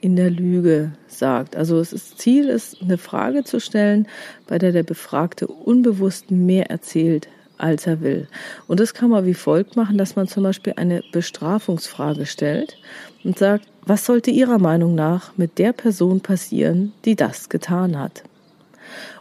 [0.01, 1.57] in der Lüge sagt.
[1.57, 4.09] Also das Ziel ist, eine Frage zu stellen,
[4.47, 8.27] bei der der Befragte unbewusst mehr erzählt, als er will.
[8.67, 12.77] Und das kann man wie folgt machen, dass man zum Beispiel eine Bestrafungsfrage stellt
[13.25, 18.23] und sagt, was sollte Ihrer Meinung nach mit der Person passieren, die das getan hat?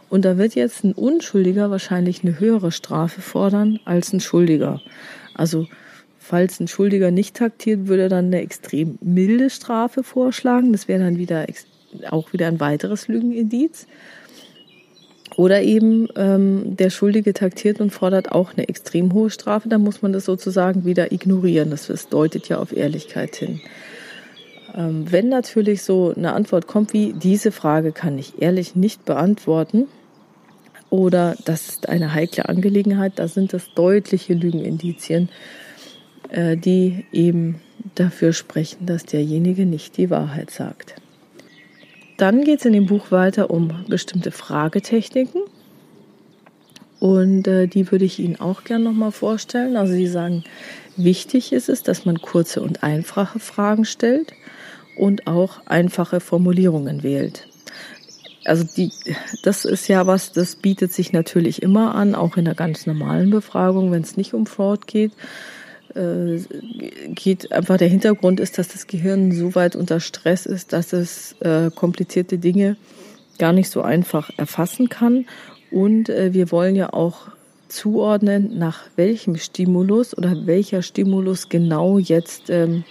[0.08, 4.80] Und da wird jetzt ein Unschuldiger wahrscheinlich eine höhere Strafe fordern als ein Schuldiger.
[5.34, 5.66] Also
[6.30, 10.70] falls ein Schuldiger nicht taktiert, würde er dann eine extrem milde Strafe vorschlagen.
[10.70, 11.44] Das wäre dann wieder
[12.08, 13.88] auch wieder ein weiteres Lügenindiz.
[15.36, 20.02] Oder eben ähm, der Schuldige taktiert und fordert auch eine extrem hohe Strafe, dann muss
[20.02, 21.70] man das sozusagen wieder ignorieren.
[21.70, 23.60] Das, das deutet ja auf Ehrlichkeit hin.
[24.76, 29.88] Ähm, wenn natürlich so eine Antwort kommt wie, diese Frage kann ich ehrlich nicht beantworten,
[30.90, 35.28] oder das ist eine heikle Angelegenheit, da sind das deutliche Lügenindizien,
[36.30, 37.60] äh, die eben
[37.94, 40.94] dafür sprechen, dass derjenige nicht die Wahrheit sagt.
[42.16, 45.42] Dann geht es in dem Buch weiter um bestimmte Fragetechniken.
[46.98, 49.76] Und äh, die würde ich Ihnen auch gerne nochmal vorstellen.
[49.76, 50.44] Also Sie sagen,
[50.96, 54.34] wichtig ist es, dass man kurze und einfache Fragen stellt
[54.98, 57.48] und auch einfache Formulierungen wählt.
[58.44, 58.92] Also die,
[59.42, 63.30] das ist ja was, das bietet sich natürlich immer an, auch in einer ganz normalen
[63.30, 65.12] Befragung, wenn es nicht um Fraud geht.
[65.94, 66.40] Äh,
[67.08, 71.34] geht einfach der Hintergrund ist, dass das Gehirn so weit unter Stress ist, dass es
[71.40, 72.76] äh, komplizierte Dinge
[73.38, 75.26] gar nicht so einfach erfassen kann.
[75.70, 77.28] Und äh, wir wollen ja auch
[77.68, 82.84] zuordnen, nach welchem Stimulus oder welcher Stimulus genau jetzt ähm,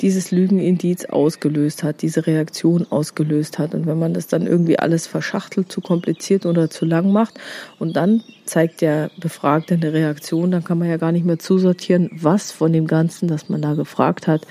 [0.00, 3.74] dieses Lügenindiz ausgelöst hat, diese Reaktion ausgelöst hat.
[3.74, 7.34] Und wenn man das dann irgendwie alles verschachtelt, zu kompliziert oder zu lang macht
[7.78, 12.10] und dann zeigt der Befragte eine Reaktion, dann kann man ja gar nicht mehr zusortieren,
[12.12, 14.46] was von dem Ganzen, das man da gefragt hat,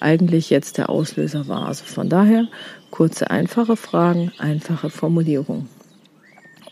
[0.00, 1.66] eigentlich jetzt der Auslöser war.
[1.66, 2.46] Also von daher
[2.90, 5.68] kurze, einfache Fragen, einfache Formulierung.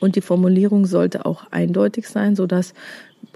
[0.01, 2.75] Und die Formulierung sollte auch eindeutig sein, sodass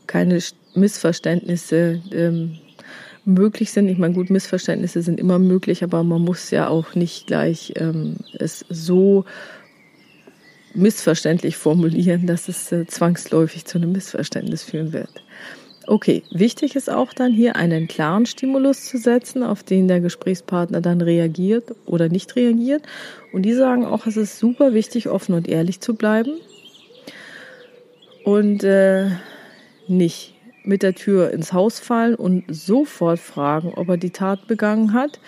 [0.06, 0.40] keine
[0.74, 2.58] Missverständnisse ähm,
[3.26, 3.88] möglich sind.
[3.88, 8.16] Ich meine, gut, Missverständnisse sind immer möglich, aber man muss ja auch nicht gleich ähm,
[8.38, 9.24] es so
[10.74, 15.10] missverständlich formulieren, dass es äh, zwangsläufig zu einem Missverständnis führen wird.
[15.88, 20.80] Okay, wichtig ist auch dann hier einen klaren Stimulus zu setzen, auf den der Gesprächspartner
[20.80, 22.82] dann reagiert oder nicht reagiert.
[23.32, 26.32] Und die sagen auch, es ist super wichtig, offen und ehrlich zu bleiben
[28.24, 29.10] und äh,
[29.86, 30.34] nicht
[30.66, 35.20] mit der Tür ins Haus fallen und sofort fragen, ob er die Tat begangen hat,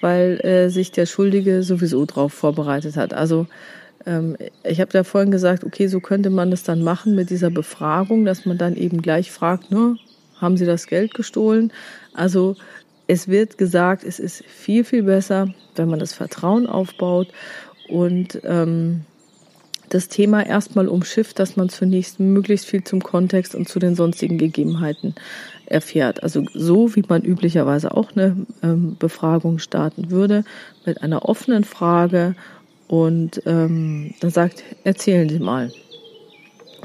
[0.00, 3.12] weil äh, sich der Schuldige sowieso darauf vorbereitet hat.
[3.12, 3.46] Also
[4.06, 7.50] ähm, ich habe ja vorhin gesagt, okay, so könnte man es dann machen mit dieser
[7.50, 9.96] Befragung, dass man dann eben gleich fragt, ne,
[10.40, 11.72] haben Sie das Geld gestohlen?
[12.12, 12.56] Also
[13.06, 17.28] es wird gesagt, es ist viel, viel besser, wenn man das Vertrauen aufbaut
[17.88, 19.02] und ähm,
[19.94, 24.38] das Thema erstmal umschifft, dass man zunächst möglichst viel zum Kontext und zu den sonstigen
[24.38, 25.14] Gegebenheiten
[25.66, 26.20] erfährt.
[26.24, 30.42] Also so, wie man üblicherweise auch eine ähm, Befragung starten würde,
[30.84, 32.34] mit einer offenen Frage
[32.88, 35.72] und ähm, dann sagt, erzählen Sie mal.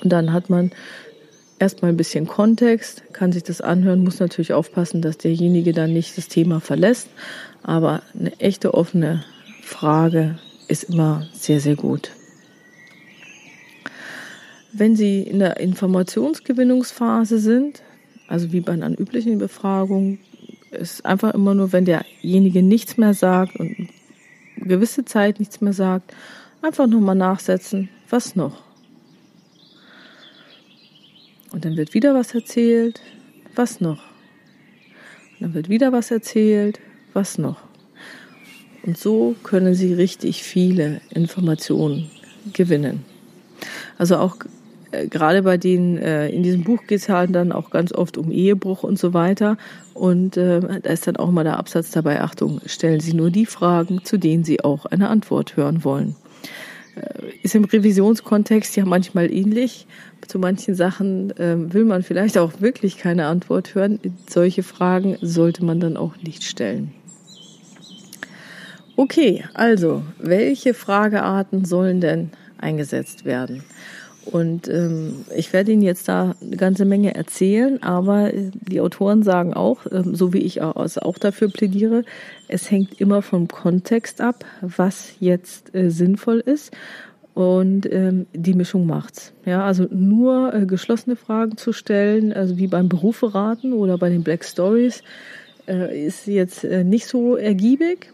[0.03, 0.71] Und dann hat man
[1.57, 6.15] erstmal ein bisschen Kontext, kann sich das anhören, muss natürlich aufpassen, dass derjenige dann nicht
[6.15, 7.09] das Thema verlässt.
[7.63, 9.25] Aber eine echte offene
[9.63, 12.11] Frage ist immer sehr, sehr gut.
[14.71, 17.81] Wenn Sie in der Informationsgewinnungsphase sind,
[18.27, 20.19] also wie bei einer üblichen Befragung,
[20.71, 23.89] ist einfach immer nur, wenn derjenige nichts mehr sagt und
[24.57, 26.13] eine gewisse Zeit nichts mehr sagt,
[26.61, 28.61] einfach nochmal nachsetzen, was noch?
[31.51, 33.01] Und dann wird wieder was erzählt,
[33.55, 34.03] was noch?
[35.33, 36.79] Und dann wird wieder was erzählt,
[37.13, 37.57] was noch?
[38.83, 42.11] Und so können Sie richtig viele Informationen
[42.53, 43.03] gewinnen.
[43.97, 44.37] Also auch
[45.09, 48.31] gerade bei denen, äh, in diesem Buch geht es halt dann auch ganz oft um
[48.31, 49.57] Ehebruch und so weiter.
[49.93, 53.45] Und äh, da ist dann auch mal der Absatz dabei, Achtung, stellen Sie nur die
[53.45, 56.15] Fragen, zu denen Sie auch eine Antwort hören wollen.
[56.95, 59.87] Äh, ist im Revisionskontext ja manchmal ähnlich.
[60.27, 63.99] Zu manchen Sachen äh, will man vielleicht auch wirklich keine Antwort hören.
[64.29, 66.91] Solche Fragen sollte man dann auch nicht stellen.
[68.95, 73.63] Okay, also, welche Fragearten sollen denn eingesetzt werden?
[74.31, 79.53] Und ähm, ich werde Ihnen jetzt da eine ganze Menge erzählen, aber die Autoren sagen
[79.53, 82.03] auch, ähm, so wie ich auch, auch dafür plädiere,
[82.47, 86.71] es hängt immer vom Kontext ab, was jetzt äh, sinnvoll ist.
[87.33, 89.33] Und ähm, die Mischung macht's.
[89.45, 94.23] Ja, also nur äh, geschlossene Fragen zu stellen, also wie beim Beruferaten oder bei den
[94.23, 95.03] Black Stories,
[95.67, 98.11] äh, ist jetzt äh, nicht so ergiebig.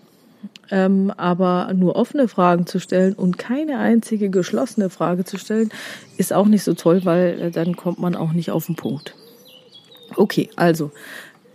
[0.71, 5.69] Ähm, aber nur offene Fragen zu stellen und keine einzige geschlossene Frage zu stellen,
[6.17, 9.15] ist auch nicht so toll, weil äh, dann kommt man auch nicht auf den Punkt.
[10.15, 10.91] Okay, also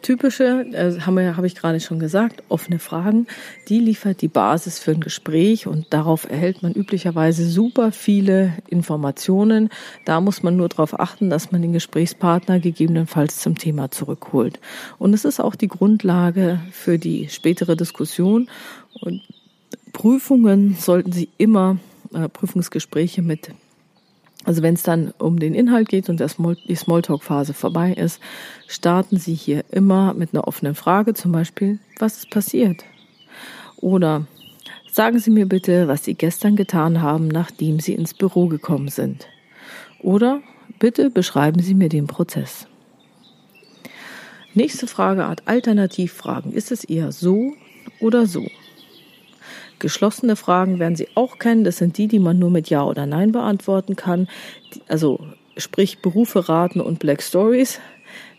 [0.03, 3.26] typische, äh, habe hab ich gerade schon gesagt, offene Fragen,
[3.68, 9.68] die liefert die Basis für ein Gespräch und darauf erhält man üblicherweise super viele Informationen.
[10.05, 14.61] Da muss man nur darauf achten, dass man den Gesprächspartner gegebenenfalls zum Thema zurückholt.
[14.98, 18.48] Und es ist auch die Grundlage für die spätere Diskussion
[18.94, 19.22] und
[19.92, 21.79] Prüfungen sollten Sie immer,
[22.14, 23.53] äh, Prüfungsgespräche mit
[24.44, 28.20] Also wenn es dann um den Inhalt geht und die Smalltalk-Phase vorbei ist,
[28.66, 32.85] starten Sie hier immer mit einer offenen Frage, zum Beispiel, was ist passiert?
[33.76, 34.26] Oder
[34.90, 39.26] sagen Sie mir bitte, was Sie gestern getan haben, nachdem Sie ins Büro gekommen sind.
[40.00, 40.40] Oder
[40.79, 42.66] bitte beschreiben Sie mir den Prozess.
[44.55, 46.53] Nächste Frageart, Alternativfragen.
[46.53, 47.53] Ist es eher so
[48.00, 48.46] oder so?
[49.81, 51.64] Geschlossene Fragen werden Sie auch kennen.
[51.64, 54.29] Das sind die, die man nur mit Ja oder Nein beantworten kann.
[54.88, 55.21] Also
[55.57, 57.81] sprich Berufe raten und Black Stories.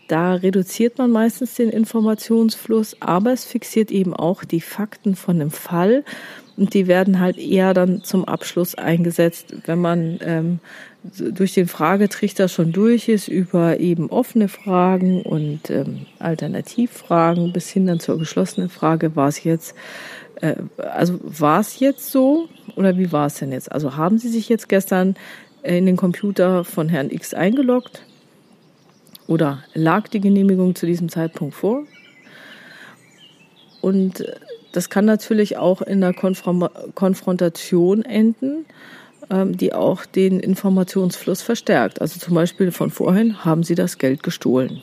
[0.08, 5.50] Da reduziert man meistens den Informationsfluss, aber es fixiert eben auch die Fakten von dem
[5.50, 6.04] Fall
[6.56, 10.60] und die werden halt eher dann zum Abschluss eingesetzt, wenn man ähm,
[11.02, 17.86] durch den Fragetrichter schon durch ist, über eben offene Fragen und ähm, Alternativfragen bis hin
[17.86, 19.74] dann zur geschlossenen Frage, war es jetzt
[20.42, 23.72] äh, also war es jetzt so oder wie war es denn jetzt?
[23.72, 25.16] Also haben Sie sich jetzt gestern
[25.62, 28.04] in den Computer von Herrn X eingeloggt
[29.26, 31.84] oder lag die Genehmigung zu diesem Zeitpunkt vor?
[33.80, 34.24] Und
[34.72, 38.64] das kann natürlich auch in der Konfrontation enden,
[39.30, 42.00] ähm, die auch den Informationsfluss verstärkt.
[42.00, 44.82] Also zum Beispiel von vorhin haben Sie das Geld gestohlen.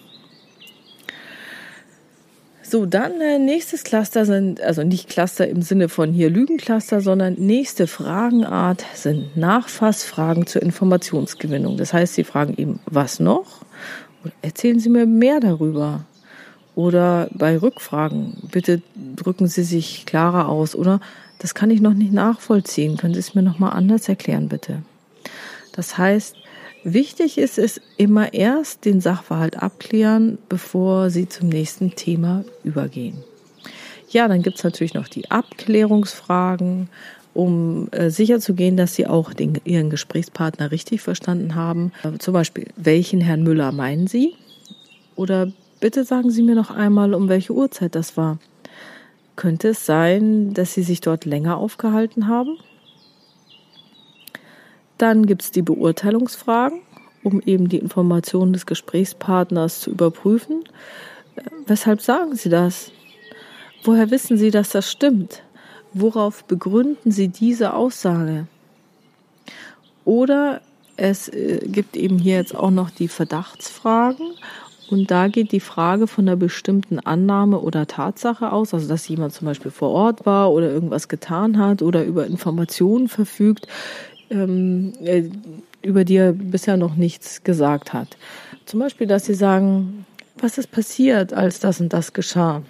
[2.69, 7.33] So, dann äh, nächstes Cluster sind, also nicht Cluster im Sinne von hier Lügencluster, sondern
[7.33, 11.77] nächste Fragenart sind Nachfassfragen zur Informationsgewinnung.
[11.77, 13.61] Das heißt, Sie fragen eben, was noch?
[14.43, 16.05] Erzählen Sie mir mehr darüber.
[16.75, 18.83] Oder bei Rückfragen, bitte
[19.15, 20.75] drücken Sie sich klarer aus.
[20.75, 20.99] Oder
[21.39, 22.97] das kann ich noch nicht nachvollziehen.
[22.97, 24.83] Können Sie es mir nochmal anders erklären, bitte?
[25.71, 26.35] Das heißt,
[26.83, 33.23] Wichtig ist es immer erst den Sachverhalt abklären, bevor Sie zum nächsten Thema übergehen.
[34.09, 36.89] Ja, dann gibt's natürlich noch die Abklärungsfragen,
[37.33, 41.91] um äh, sicherzugehen, dass Sie auch den, Ihren Gesprächspartner richtig verstanden haben.
[42.03, 44.35] Äh, zum Beispiel, welchen Herrn Müller meinen Sie?
[45.15, 48.39] Oder bitte sagen Sie mir noch einmal, um welche Uhrzeit das war.
[49.35, 52.57] Könnte es sein, dass Sie sich dort länger aufgehalten haben?
[54.99, 56.81] Dann gibt es die Beurteilungsfragen,
[57.23, 60.65] um eben die Informationen des Gesprächspartners zu überprüfen.
[61.35, 62.91] Äh, weshalb sagen Sie das?
[63.83, 65.41] Woher wissen Sie, dass das stimmt?
[65.93, 68.45] Worauf begründen Sie diese Aussage?
[70.03, 70.61] Oder
[70.97, 74.33] es äh, gibt eben hier jetzt auch noch die Verdachtsfragen.
[74.89, 79.33] Und da geht die Frage von einer bestimmten Annahme oder Tatsache aus, also dass jemand
[79.33, 83.67] zum Beispiel vor Ort war oder irgendwas getan hat oder über Informationen verfügt,
[84.29, 85.23] ähm, äh,
[85.81, 88.17] über die er bisher noch nichts gesagt hat.
[88.65, 90.05] Zum Beispiel, dass sie sagen,
[90.37, 92.63] was ist passiert, als das und das geschah?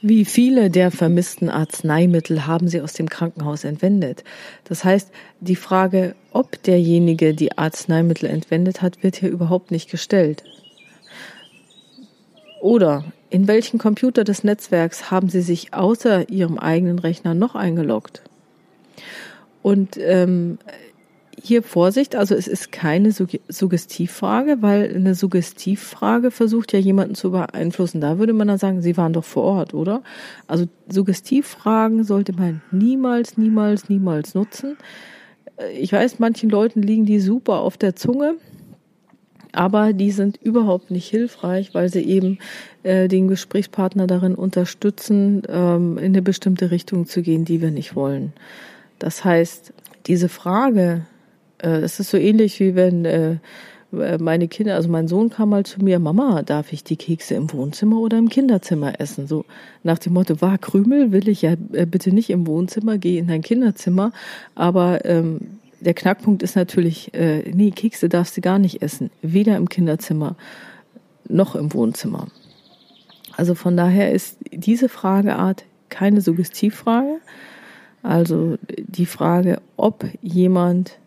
[0.00, 4.24] Wie viele der vermissten Arzneimittel haben Sie aus dem Krankenhaus entwendet?
[4.64, 10.44] Das heißt, die Frage, ob derjenige die Arzneimittel entwendet hat, wird hier überhaupt nicht gestellt.
[12.60, 18.22] Oder in welchen Computer des Netzwerks haben Sie sich außer Ihrem eigenen Rechner noch eingeloggt?
[19.62, 20.58] Und ähm,
[21.42, 28.00] hier Vorsicht, also es ist keine Suggestivfrage, weil eine Suggestivfrage versucht ja jemanden zu beeinflussen.
[28.00, 30.02] Da würde man dann sagen, Sie waren doch vor Ort, oder?
[30.46, 34.76] Also Suggestivfragen sollte man niemals, niemals, niemals nutzen.
[35.78, 38.36] Ich weiß, manchen Leuten liegen die super auf der Zunge,
[39.52, 42.38] aber die sind überhaupt nicht hilfreich, weil sie eben
[42.82, 47.94] äh, den Gesprächspartner darin unterstützen, ähm, in eine bestimmte Richtung zu gehen, die wir nicht
[47.94, 48.32] wollen.
[48.98, 49.72] Das heißt,
[50.06, 51.15] diese Frage, äh,
[51.58, 53.04] es ist so ähnlich wie wenn
[53.92, 57.34] äh, meine Kinder, also mein Sohn kam mal zu mir, Mama, darf ich die Kekse
[57.34, 59.26] im Wohnzimmer oder im Kinderzimmer essen?
[59.26, 59.44] So
[59.82, 63.28] nach dem Motto, war Krümel, will ich ja äh, bitte nicht im Wohnzimmer, geh in
[63.28, 64.12] dein Kinderzimmer.
[64.54, 69.56] Aber ähm, der Knackpunkt ist natürlich, äh, nee, Kekse darfst du gar nicht essen, weder
[69.56, 70.36] im Kinderzimmer
[71.28, 72.28] noch im Wohnzimmer.
[73.36, 77.20] Also von daher ist diese Frageart keine Suggestivfrage.
[78.02, 80.98] Also die Frage, ob jemand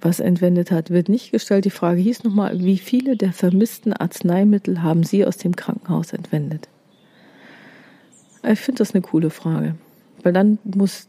[0.00, 1.64] was entwendet hat, wird nicht gestellt.
[1.64, 6.68] Die Frage hieß nochmal, wie viele der vermissten Arzneimittel haben Sie aus dem Krankenhaus entwendet?
[8.48, 9.74] Ich finde das eine coole Frage,
[10.22, 11.08] weil dann muss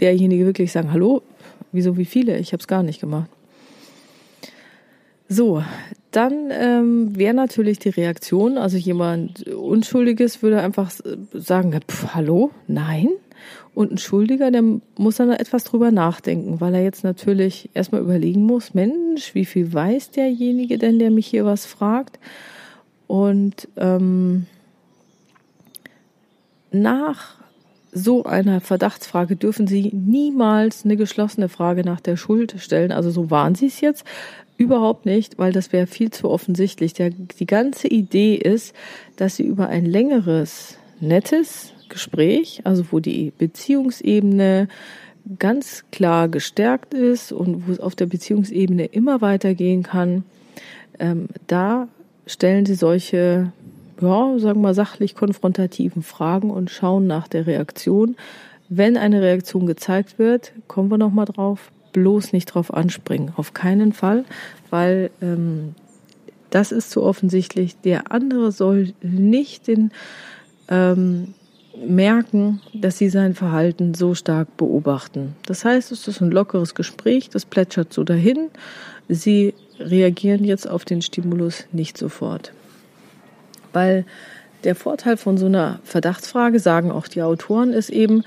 [0.00, 1.22] derjenige wirklich sagen, hallo,
[1.72, 2.38] wieso wie viele?
[2.38, 3.30] Ich habe es gar nicht gemacht.
[5.28, 5.62] So,
[6.10, 10.92] dann ähm, wäre natürlich die Reaktion, also jemand Unschuldiges würde einfach
[11.32, 13.08] sagen, pff, hallo, nein,
[13.74, 14.62] und ein Schuldiger, der
[14.96, 19.72] muss dann etwas drüber nachdenken, weil er jetzt natürlich erstmal überlegen muss, Mensch, wie viel
[19.72, 22.20] weiß derjenige denn, der mich hier was fragt?
[23.08, 24.46] Und ähm,
[26.70, 27.36] nach
[27.92, 32.92] so einer Verdachtsfrage dürfen Sie niemals eine geschlossene Frage nach der Schuld stellen.
[32.92, 34.04] Also so waren Sie es jetzt
[34.56, 36.94] überhaupt nicht, weil das wäre viel zu offensichtlich.
[36.94, 38.74] Der, die ganze Idee ist,
[39.16, 44.68] dass Sie über ein längeres, nettes Gespräch, also wo die Beziehungsebene
[45.38, 50.24] ganz klar gestärkt ist und wo es auf der Beziehungsebene immer weitergehen kann,
[50.98, 51.88] ähm, da
[52.26, 53.52] stellen Sie solche
[54.00, 58.16] ja, sagen wir mal, sachlich konfrontativen Fragen und schauen nach der Reaktion.
[58.68, 63.32] Wenn eine Reaktion gezeigt wird, kommen wir nochmal drauf, bloß nicht drauf anspringen.
[63.36, 64.24] Auf keinen Fall,
[64.70, 65.74] weil ähm,
[66.50, 67.76] das ist zu offensichtlich.
[67.82, 69.90] Der andere soll nicht den
[70.68, 71.34] ähm,
[71.76, 75.34] merken, dass sie sein Verhalten so stark beobachten.
[75.46, 78.50] Das heißt, es ist ein lockeres Gespräch, das plätschert so dahin.
[79.08, 82.52] Sie reagieren jetzt auf den Stimulus nicht sofort.
[83.72, 84.04] Weil
[84.62, 88.22] der Vorteil von so einer Verdachtsfrage, sagen auch die Autoren, ist eben,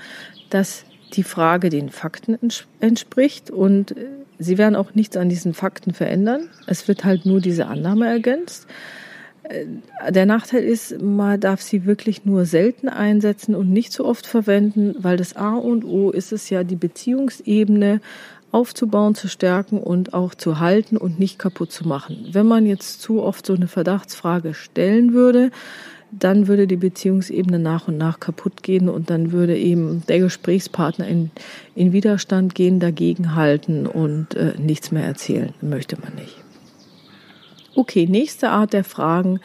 [0.50, 0.84] dass
[1.14, 2.38] die Frage den Fakten
[2.80, 4.06] entspricht und äh,
[4.38, 6.48] sie werden auch nichts an diesen Fakten verändern.
[6.66, 8.66] Es wird halt nur diese Annahme ergänzt.
[9.48, 14.26] Äh, der Nachteil ist, man darf sie wirklich nur selten einsetzen und nicht so oft
[14.26, 18.00] verwenden, weil das A und O ist es ja, die Beziehungsebene
[18.50, 22.28] aufzubauen, zu stärken und auch zu halten und nicht kaputt zu machen.
[22.32, 25.50] Wenn man jetzt zu oft so eine Verdachtsfrage stellen würde,
[26.10, 31.06] dann würde die Beziehungsebene nach und nach kaputt gehen und dann würde eben der Gesprächspartner
[31.06, 31.30] in,
[31.74, 35.52] in Widerstand gehen, dagegen halten und äh, nichts mehr erzählen.
[35.60, 36.47] Möchte man nicht.
[37.78, 39.38] Okay, nächste Art der Fragen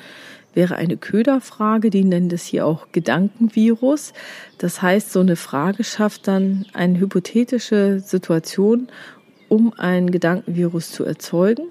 [0.55, 4.11] wäre eine Köderfrage, die nennen das hier auch Gedankenvirus.
[4.57, 8.87] Das heißt, so eine Frage schafft dann eine hypothetische Situation,
[9.49, 11.67] um ein Gedankenvirus zu erzeugen.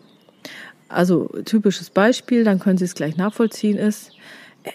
[0.89, 4.13] Also typisches Beispiel, dann können Sie es gleich nachvollziehen, ist,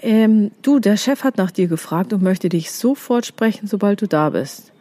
[0.01, 4.07] ähm, du, der Chef hat nach dir gefragt und möchte dich sofort sprechen, sobald du
[4.09, 4.73] da bist.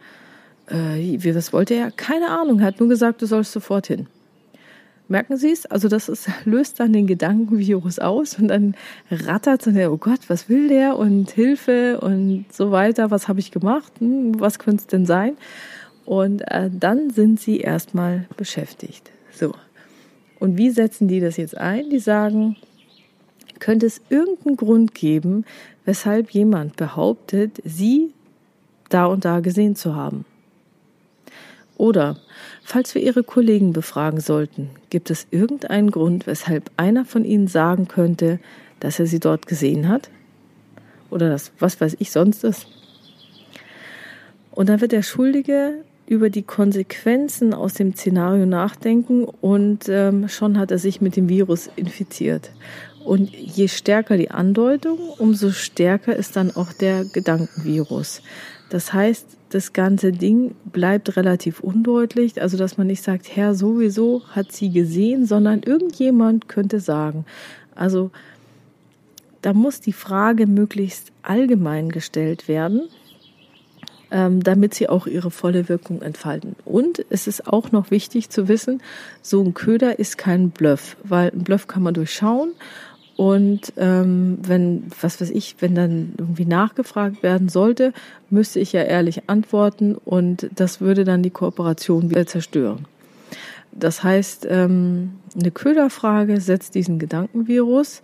[0.65, 1.89] Äh, wie, was wollte er?
[1.91, 4.07] Keine Ahnung, er hat nur gesagt, du sollst sofort hin.
[5.09, 5.65] Merken Sie es?
[5.65, 8.75] Also das ist, löst dann den Gedankenvirus aus und dann
[9.09, 13.51] rattert es, oh Gott, was will der und Hilfe und so weiter, was habe ich
[13.51, 15.37] gemacht, hm, was könnte es denn sein?
[16.05, 19.11] Und äh, dann sind Sie erstmal beschäftigt.
[19.31, 19.53] So.
[20.39, 21.89] Und wie setzen die das jetzt ein?
[21.89, 22.55] Die sagen,
[23.59, 25.45] könnte es irgendeinen Grund geben,
[25.85, 28.13] weshalb jemand behauptet, Sie
[28.89, 30.25] da und da gesehen zu haben?
[31.77, 32.17] Oder
[32.63, 37.87] falls wir Ihre Kollegen befragen sollten, gibt es irgendeinen Grund, weshalb einer von Ihnen sagen
[37.87, 38.39] könnte,
[38.79, 40.09] dass er Sie dort gesehen hat?
[41.11, 42.67] Oder das, was weiß ich sonst ist?
[44.51, 50.57] Und dann wird der Schuldige über die Konsequenzen aus dem Szenario nachdenken und ähm, schon
[50.57, 52.51] hat er sich mit dem Virus infiziert.
[53.05, 58.21] Und je stärker die Andeutung, umso stärker ist dann auch der Gedankenvirus.
[58.69, 64.23] Das heißt, das ganze Ding bleibt relativ undeutlich, also dass man nicht sagt, Herr sowieso
[64.29, 67.25] hat sie gesehen, sondern irgendjemand könnte sagen.
[67.75, 68.11] Also
[69.41, 72.89] da muss die Frage möglichst allgemein gestellt werden,
[74.11, 76.55] ähm, damit sie auch ihre volle Wirkung entfalten.
[76.65, 78.81] Und es ist auch noch wichtig zu wissen,
[79.21, 82.51] so ein Köder ist kein Bluff, weil ein Bluff kann man durchschauen
[83.17, 87.91] und ähm, wenn, was weiß ich, wenn dann irgendwie nachgefragt werden sollte,
[88.29, 92.85] müsste ich ja ehrlich antworten und das würde dann die Kooperation wieder zerstören.
[93.71, 98.03] Das heißt, ähm, eine Köderfrage setzt diesen Gedankenvirus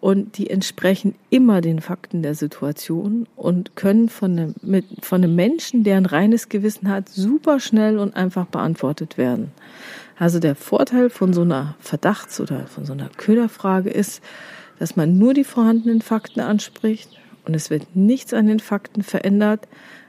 [0.00, 5.34] und die entsprechen immer den Fakten der Situation und können von einem, mit, von einem
[5.34, 9.52] Menschen, der ein reines Gewissen hat, super schnell und einfach beantwortet werden.
[10.16, 14.22] Also der Vorteil von so einer Verdachts- oder von so einer Köderfrage ist,
[14.78, 17.10] dass man nur die vorhandenen Fakten anspricht
[17.44, 19.68] und es wird nichts an den Fakten verändert,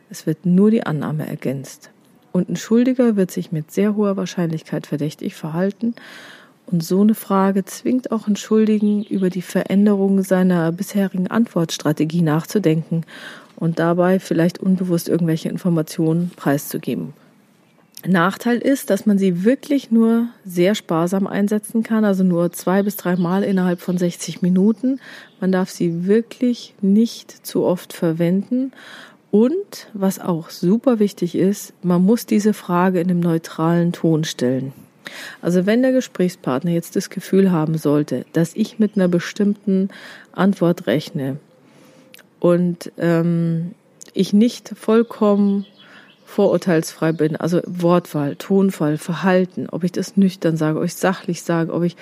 [0.10, 1.90] es wird nur die Annahme ergänzt.
[2.32, 5.96] Und ein Schuldiger wird sich mit sehr hoher Wahrscheinlichkeit verdächtig verhalten
[6.68, 13.06] und so eine Frage zwingt auch einen Schuldigen, über die Veränderung seiner bisherigen Antwortstrategie nachzudenken
[13.56, 17.14] und dabei vielleicht unbewusst irgendwelche Informationen preiszugeben.
[18.08, 22.98] Nachteil ist, dass man sie wirklich nur sehr sparsam einsetzen kann, also nur zwei bis
[22.98, 25.00] drei Mal innerhalb von 60 Minuten.
[25.40, 28.72] Man darf sie wirklich nicht zu oft verwenden.
[29.32, 34.74] Und was auch super wichtig ist, man muss diese Frage in einem neutralen Ton stellen.
[35.42, 39.90] Also wenn der Gesprächspartner jetzt das Gefühl haben sollte, dass ich mit einer bestimmten
[40.32, 41.38] Antwort rechne
[42.40, 43.72] und ähm,
[44.14, 45.66] ich nicht vollkommen
[46.26, 51.72] vorurteilsfrei bin, also Wortwahl, Tonfall, Verhalten, ob ich das nüchtern sage, ob ich sachlich sage,
[51.72, 51.96] ob ich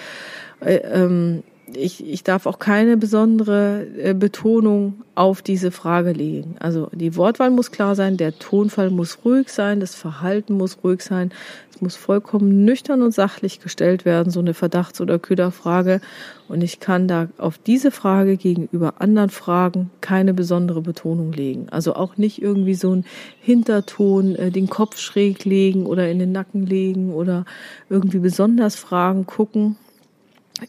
[0.61, 1.43] äh, ähm,
[1.77, 6.55] ich, ich darf auch keine besondere äh, Betonung auf diese Frage legen.
[6.59, 11.01] Also die Wortwahl muss klar sein, der Tonfall muss ruhig sein, das Verhalten muss ruhig
[11.01, 11.31] sein,
[11.71, 16.01] es muss vollkommen nüchtern und sachlich gestellt werden, so eine Verdachts- oder Köderfrage.
[16.47, 21.67] Und ich kann da auf diese Frage gegenüber anderen Fragen keine besondere Betonung legen.
[21.69, 23.05] Also auch nicht irgendwie so ein
[23.39, 27.45] Hinterton, äh, den Kopf schräg legen oder in den Nacken legen oder
[27.89, 29.77] irgendwie besonders Fragen gucken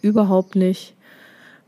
[0.02, 0.94] Überhaupt nicht.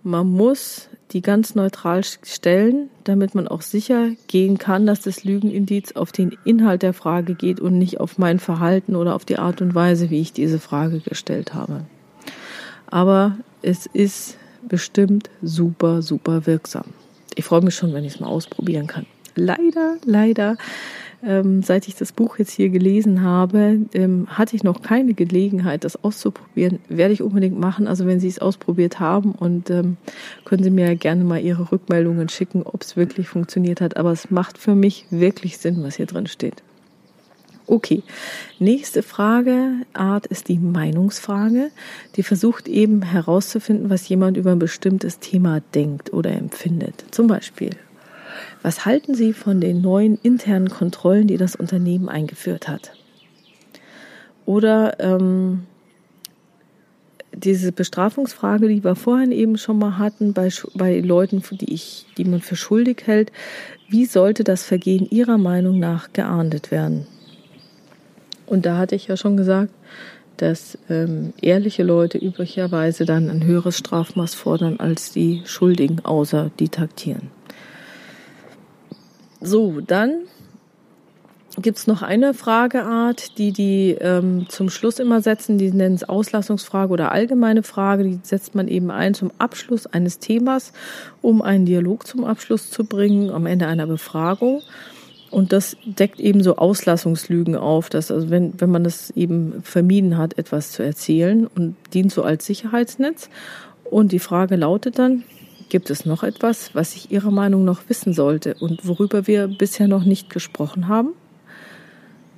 [0.03, 5.93] Man muss die ganz neutral stellen, damit man auch sicher gehen kann, dass das Lügenindiz
[5.93, 9.61] auf den Inhalt der Frage geht und nicht auf mein Verhalten oder auf die Art
[9.61, 11.87] und Weise, wie ich diese Frage gestellt habe.
[12.89, 14.37] Aber es ist
[14.69, 16.87] bestimmt super, super wirksam.
[17.35, 19.07] Ich freue mich schon, wenn ich es mal ausprobieren kann.
[19.35, 20.57] Leider, leider
[21.27, 25.85] ähm, seit ich das Buch jetzt hier gelesen habe, ähm, hatte ich noch keine Gelegenheit,
[25.85, 26.79] das auszuprobieren.
[26.89, 27.89] Werde ich unbedingt machen.
[27.89, 29.97] Also wenn Sie es ausprobiert haben und ähm,
[30.45, 33.97] können Sie mir gerne mal Ihre Rückmeldungen schicken, ob es wirklich funktioniert hat.
[33.97, 36.63] Aber es macht für mich wirklich Sinn, was hier drin steht.
[37.69, 38.05] Okay,
[38.61, 41.73] nächste Frageart ist die Meinungsfrage.
[42.15, 47.05] Die versucht eben herauszufinden, was jemand über ein bestimmtes Thema denkt oder empfindet.
[47.11, 47.71] Zum Beispiel,
[48.67, 52.91] was halten Sie von den neuen internen Kontrollen, die das Unternehmen eingeführt hat?
[54.45, 55.67] Oder ähm,
[57.33, 62.25] diese Bestrafungsfrage, die wir vorhin eben schon mal hatten, bei, bei Leuten, die, ich, die
[62.25, 63.31] man für schuldig hält,
[63.89, 67.07] wie sollte das Vergehen Ihrer Meinung nach geahndet werden?
[68.47, 69.73] Und da hatte ich ja schon gesagt,
[70.39, 76.69] dass ähm, ehrliche Leute üblicherweise dann ein höheres Strafmaß fordern als die Schuldigen, außer die
[76.69, 77.36] taktieren.
[79.47, 80.23] So, dann
[81.57, 85.57] gibt's noch eine Frageart, die die ähm, zum Schluss immer setzen.
[85.57, 88.03] Die nennen es Auslassungsfrage oder allgemeine Frage.
[88.03, 90.73] Die setzt man eben ein zum Abschluss eines Themas,
[91.23, 94.63] um einen Dialog zum Abschluss zu bringen, am Ende einer Befragung.
[95.31, 100.19] Und das deckt eben so Auslassungslügen auf, dass also wenn, wenn man das eben vermieden
[100.19, 103.31] hat, etwas zu erzählen und dient so als Sicherheitsnetz.
[103.85, 105.23] Und die Frage lautet dann,
[105.69, 109.89] Gibt es noch etwas, was ich Ihrer Meinung nach wissen sollte und worüber wir bisher
[109.89, 111.11] noch nicht gesprochen haben?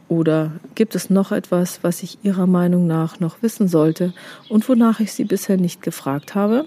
[0.09, 4.15] Oder gibt es noch etwas, was ich Ihrer Meinung nach noch wissen sollte
[4.49, 6.65] und wonach ich Sie bisher nicht gefragt habe?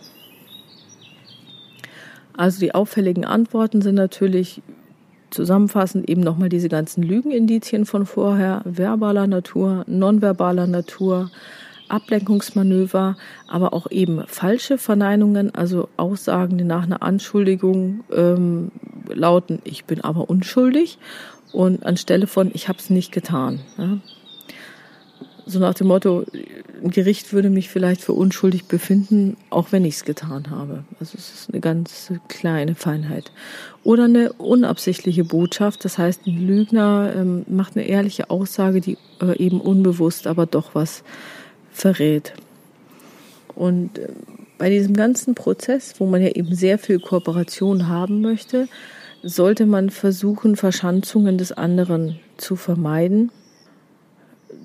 [2.38, 4.62] Also die auffälligen Antworten sind natürlich
[5.32, 11.32] zusammenfassend eben nochmal diese ganzen Lügenindizien von vorher, verbaler Natur, nonverbaler Natur,
[11.92, 13.18] Ablenkungsmanöver,
[13.48, 18.72] aber auch eben falsche Verneinungen, also Aussagen, die nach einer Anschuldigung ähm,
[19.08, 20.98] lauten, ich bin aber unschuldig
[21.52, 23.60] und anstelle von, ich habe es nicht getan.
[23.78, 23.98] Ja.
[25.46, 26.24] So nach dem Motto,
[26.82, 30.86] ein Gericht würde mich vielleicht für unschuldig befinden, auch wenn ich es getan habe.
[31.00, 33.32] Also es ist eine ganz kleine Feinheit.
[33.84, 39.38] Oder eine unabsichtliche Botschaft, das heißt, ein Lügner ähm, macht eine ehrliche Aussage, die äh,
[39.38, 41.04] eben unbewusst aber doch was
[41.72, 42.34] verrät.
[43.56, 44.08] Und äh,
[44.58, 48.68] bei diesem ganzen Prozess, wo man ja eben sehr viel Kooperation haben möchte,
[49.24, 53.32] sollte man versuchen, Verschanzungen des anderen zu vermeiden.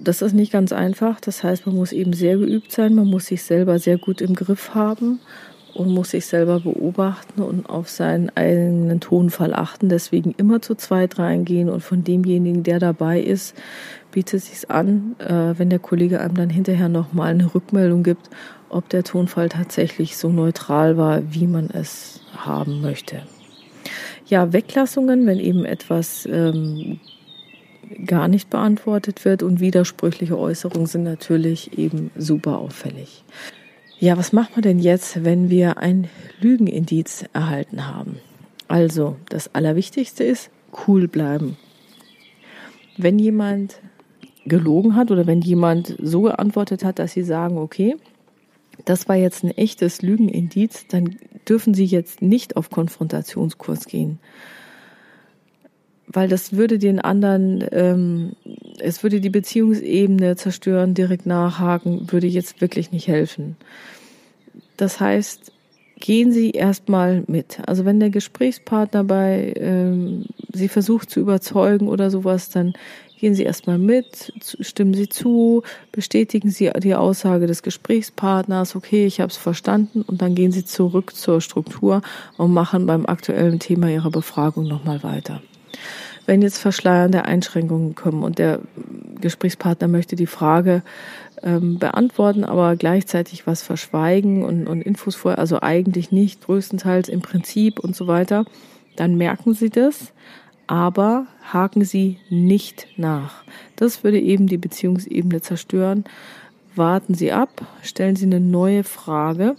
[0.03, 1.21] Das ist nicht ganz einfach.
[1.21, 4.35] Das heißt, man muss eben sehr geübt sein, man muss sich selber sehr gut im
[4.35, 5.21] Griff haben
[5.77, 9.89] und muss sich selber beobachten und auf seinen eigenen Tonfall achten.
[9.89, 13.55] Deswegen immer zu zweit reingehen und von demjenigen, der dabei ist,
[14.11, 18.31] bietet sich an, äh, wenn der Kollege einem dann hinterher nochmal eine Rückmeldung gibt,
[18.71, 23.23] ob der Tonfall tatsächlich so neutral war, wie man es haben möchte.
[24.27, 26.99] Ja, Weglassungen, wenn eben etwas ähm,
[28.05, 33.25] gar nicht beantwortet wird und widersprüchliche Äußerungen sind natürlich eben super auffällig.
[33.99, 36.09] Ja, was macht man denn jetzt, wenn wir ein
[36.41, 38.19] Lügenindiz erhalten haben?
[38.69, 40.51] Also, das Allerwichtigste ist,
[40.87, 41.57] cool bleiben.
[42.99, 43.81] Wenn jemand
[44.45, 47.97] gelogen hat oder wenn jemand so geantwortet hat, dass sie sagen, okay,
[48.85, 51.17] das war jetzt ein echtes Lügenindiz, dann
[51.49, 54.19] dürfen sie jetzt nicht auf Konfrontationskurs gehen.
[56.09, 58.33] Weil das würde den anderen, ähm,
[58.79, 63.57] es würde die Beziehungsebene zerstören, direkt nachhaken, würde jetzt wirklich nicht helfen.
[64.77, 65.53] Das heißt,
[65.99, 67.59] gehen Sie erstmal mit.
[67.67, 72.75] Also wenn der Gesprächspartner bei ähm, Sie versucht zu überzeugen oder sowas, dann
[73.19, 79.21] Gehen Sie erstmal mit, stimmen Sie zu, bestätigen Sie die Aussage des Gesprächspartners, okay, ich
[79.21, 82.03] habe es verstanden, und dann gehen Sie zurück zur Struktur
[82.37, 85.41] und machen beim aktuellen Thema Ihrer Befragung nochmal weiter.
[86.27, 88.61] Wenn jetzt verschleiernde Einschränkungen kommen und der
[89.21, 90.83] Gesprächspartner möchte die Frage
[91.43, 97.23] ähm, beantworten, aber gleichzeitig was verschweigen und, und Infos vorher, also eigentlich nicht, größtenteils im
[97.23, 98.45] Prinzip und so weiter,
[98.97, 100.13] dann merken Sie das,
[100.67, 103.45] aber haken Sie nicht nach.
[103.77, 106.05] Das würde eben die Beziehungsebene zerstören.
[106.75, 109.57] Warten Sie ab, stellen Sie eine neue Frage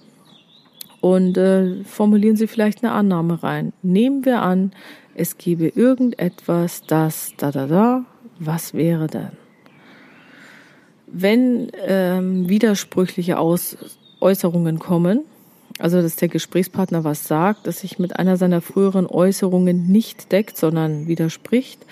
[0.99, 3.73] und äh, formulieren Sie vielleicht eine Annahme rein.
[3.81, 4.71] Nehmen wir an,
[5.17, 8.05] es gebe irgendetwas, das da da da,
[8.39, 9.31] was wäre dann?
[11.07, 13.77] Wenn ähm, widersprüchliche Aus
[14.19, 15.21] Äußerungen kommen,
[15.79, 20.57] also dass der Gesprächspartner was sagt, dass sich mit einer seiner früheren Äußerungen nicht deckt,
[20.57, 21.85] sondern widerspricht,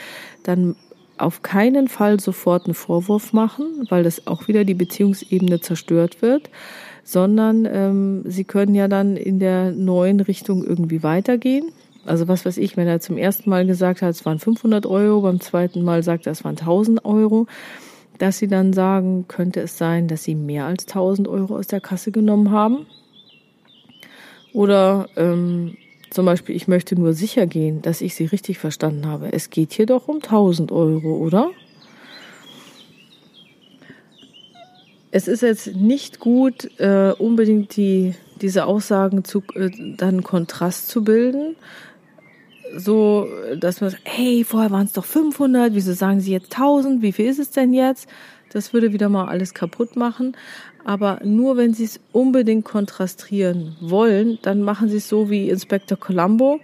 [0.43, 0.75] dann
[1.17, 6.49] auf keinen Fall sofort einen Vorwurf machen, weil das auch wieder die Beziehungsebene zerstört wird,
[7.03, 11.71] sondern ähm, sie können ja dann in der neuen Richtung irgendwie weitergehen.
[12.05, 15.21] Also was weiß ich, wenn er zum ersten Mal gesagt hat, es waren 500 Euro,
[15.21, 17.47] beim zweiten Mal sagt er, es waren 1000 Euro,
[18.19, 21.81] dass sie dann sagen, könnte es sein, dass sie mehr als 1000 Euro aus der
[21.81, 22.85] Kasse genommen haben.
[24.53, 25.75] Oder ähm,
[26.11, 29.33] zum Beispiel, ich möchte nur sicher gehen, dass ich sie richtig verstanden habe.
[29.33, 31.51] Es geht hier doch um 1000 Euro, oder?
[35.11, 41.03] Es ist jetzt nicht gut, äh, unbedingt die, diese Aussagen zu, äh, dann Kontrast zu
[41.03, 41.55] bilden,
[42.75, 47.01] so, dass man sagt, hey, vorher waren es doch 500, wieso sagen Sie jetzt 1000,
[47.01, 48.07] wie viel ist es denn jetzt?
[48.51, 50.35] Das würde wieder mal alles kaputt machen.
[50.83, 55.99] Aber nur wenn Sie es unbedingt kontrastieren wollen, dann machen Sie es so wie Inspektor
[55.99, 56.59] Columbo,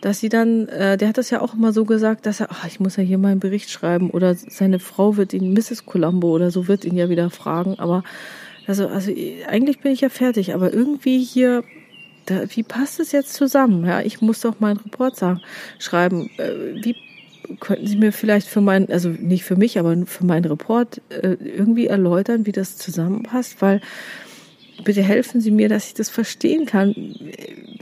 [0.00, 2.66] dass Sie dann, äh, der hat das ja auch immer so gesagt, dass er, ach,
[2.66, 5.84] ich muss ja hier mal einen Bericht schreiben oder seine Frau wird ihn, Mrs.
[5.84, 8.02] Columbo oder so wird ihn ja wieder fragen, aber
[8.66, 9.12] also, also
[9.48, 11.64] eigentlich bin ich ja fertig, aber irgendwie hier
[12.26, 13.84] da, wie passt es jetzt zusammen?
[13.84, 15.40] Ja, ich muss doch meinen Report sagen,
[15.78, 16.30] schreiben.
[16.38, 16.96] Äh, wie
[17.60, 21.36] könnten Sie mir vielleicht für meinen, also nicht für mich, aber für meinen Report äh,
[21.40, 23.60] irgendwie erläutern, wie das zusammenpasst?
[23.60, 23.80] Weil
[24.84, 26.94] bitte helfen Sie mir, dass ich das verstehen kann,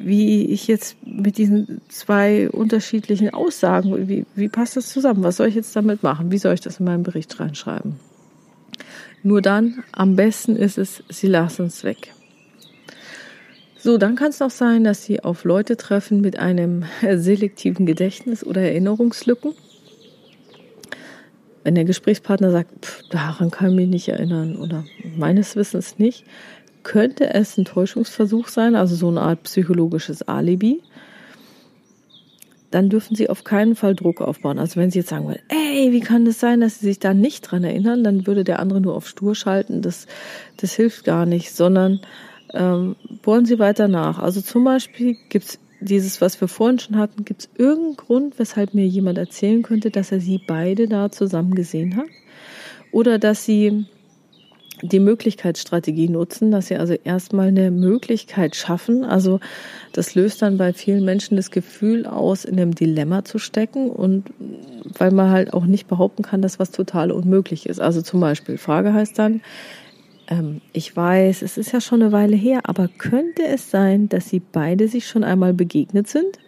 [0.00, 5.22] wie ich jetzt mit diesen zwei unterschiedlichen Aussagen, wie, wie passt das zusammen?
[5.22, 6.32] Was soll ich jetzt damit machen?
[6.32, 7.96] Wie soll ich das in meinen Bericht reinschreiben?
[9.22, 12.14] Nur dann, am besten ist es, Sie lassen es weg.
[13.82, 18.44] So, dann kann es auch sein, dass Sie auf Leute treffen mit einem selektiven Gedächtnis
[18.44, 19.54] oder Erinnerungslücken.
[21.64, 24.84] Wenn der Gesprächspartner sagt, pff, daran kann ich mich nicht erinnern oder
[25.16, 26.24] meines Wissens nicht,
[26.82, 30.82] könnte es ein Täuschungsversuch sein, also so eine Art psychologisches Alibi.
[32.70, 34.58] Dann dürfen Sie auf keinen Fall Druck aufbauen.
[34.58, 37.14] Also wenn Sie jetzt sagen wollen, ey, wie kann das sein, dass Sie sich da
[37.14, 39.80] nicht dran erinnern, dann würde der andere nur auf Stur schalten.
[39.80, 40.06] Das,
[40.58, 42.00] das hilft gar nicht, sondern
[42.52, 44.18] ähm, bohren Sie weiter nach.
[44.18, 48.38] Also zum Beispiel gibt es dieses, was wir vorhin schon hatten, gibt es irgendeinen Grund,
[48.38, 52.06] weshalb mir jemand erzählen könnte, dass er sie beide da zusammen gesehen hat?
[52.92, 53.86] Oder dass sie
[54.82, 59.04] die Möglichkeitsstrategie nutzen, dass sie also erstmal eine Möglichkeit schaffen.
[59.04, 59.40] Also
[59.92, 64.30] das löst dann bei vielen Menschen das Gefühl aus, in einem Dilemma zu stecken und
[64.98, 67.80] weil man halt auch nicht behaupten kann, dass was total unmöglich ist.
[67.80, 69.42] Also zum Beispiel, Frage heißt dann,
[70.30, 74.28] ähm, ich weiß, es ist ja schon eine Weile her, aber könnte es sein, dass
[74.28, 76.38] sie beide sich schon einmal begegnet sind?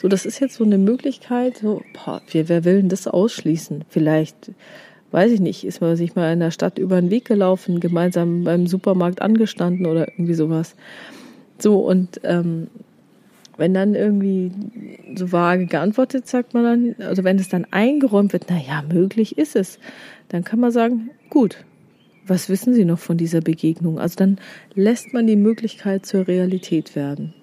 [0.00, 3.84] So, das ist jetzt so eine Möglichkeit, so, boah, wer, wer will denn das ausschließen?
[3.88, 4.52] Vielleicht,
[5.10, 8.44] weiß ich nicht, ist man sich mal in der Stadt über den Weg gelaufen, gemeinsam
[8.44, 10.74] beim Supermarkt angestanden oder irgendwie sowas.
[11.58, 12.68] So, und ähm,
[13.58, 14.50] wenn dann irgendwie
[15.14, 19.38] so vage geantwortet, sagt man dann, also wenn es dann eingeräumt wird, na ja, möglich
[19.38, 19.78] ist es,
[20.28, 21.58] dann kann man sagen, gut,
[22.26, 23.98] was wissen Sie noch von dieser Begegnung?
[23.98, 24.38] Also dann
[24.74, 27.34] lässt man die Möglichkeit zur Realität werden.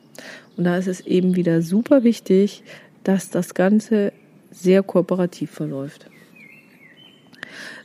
[0.58, 2.64] Und da ist es eben wieder super wichtig,
[3.04, 4.12] dass das Ganze
[4.52, 6.10] sehr kooperativ verläuft.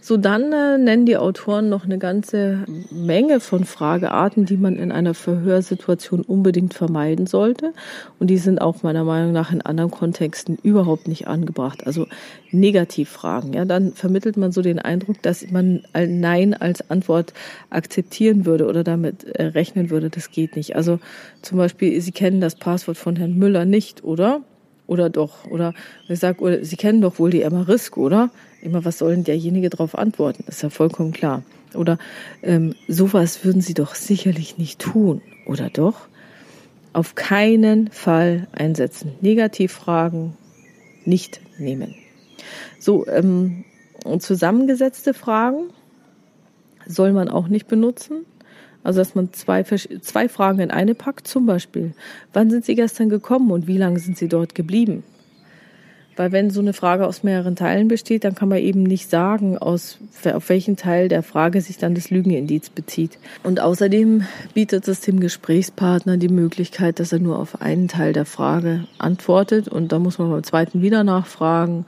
[0.07, 4.93] So, dann äh, nennen die Autoren noch eine ganze Menge von Fragearten, die man in
[4.93, 7.73] einer Verhörsituation unbedingt vermeiden sollte.
[8.19, 11.87] Und die sind auch meiner Meinung nach in anderen Kontexten überhaupt nicht angebracht.
[11.87, 12.07] Also
[12.51, 13.55] Negativfragen.
[13.55, 17.33] Ja, dann vermittelt man so den Eindruck, dass man ein Nein als Antwort
[17.71, 20.11] akzeptieren würde oder damit äh, rechnen würde.
[20.11, 20.77] Das geht nicht.
[20.77, 21.01] Also
[21.41, 24.43] zum Beispiel, Sie kennen das Passwort von Herrn Müller nicht, oder?
[24.87, 25.47] Oder doch?
[25.51, 25.73] Oder
[26.09, 28.31] ich sage, Sie kennen doch wohl die Emma Risk, oder?
[28.61, 30.45] Immer, was soll denn derjenige darauf antworten?
[30.47, 31.43] Ist ja vollkommen klar.
[31.75, 31.99] Oder
[32.43, 36.09] ähm, sowas würden Sie doch sicherlich nicht tun, oder doch?
[36.93, 39.13] Auf keinen Fall einsetzen.
[39.21, 40.35] Negativfragen
[41.05, 41.95] nicht nehmen.
[42.79, 43.65] So, ähm,
[44.19, 45.71] zusammengesetzte Fragen
[46.87, 48.27] soll man auch nicht benutzen.
[48.85, 51.27] Also, dass man zwei, zwei Fragen in eine packt.
[51.27, 51.95] Zum Beispiel,
[52.33, 55.03] wann sind Sie gestern gekommen und wie lange sind Sie dort geblieben?
[56.17, 59.59] Weil wenn so eine Frage aus mehreren Teilen besteht, dann kann man eben nicht sagen,
[59.59, 59.99] aus,
[60.33, 63.19] auf welchen Teil der Frage sich dann das Lügenindiz bezieht.
[63.43, 68.27] Und außerdem bietet es dem Gesprächspartner die Möglichkeit, dass er nur auf einen Teil der
[68.27, 71.85] Frage antwortet und da muss man beim zweiten wieder nachfragen.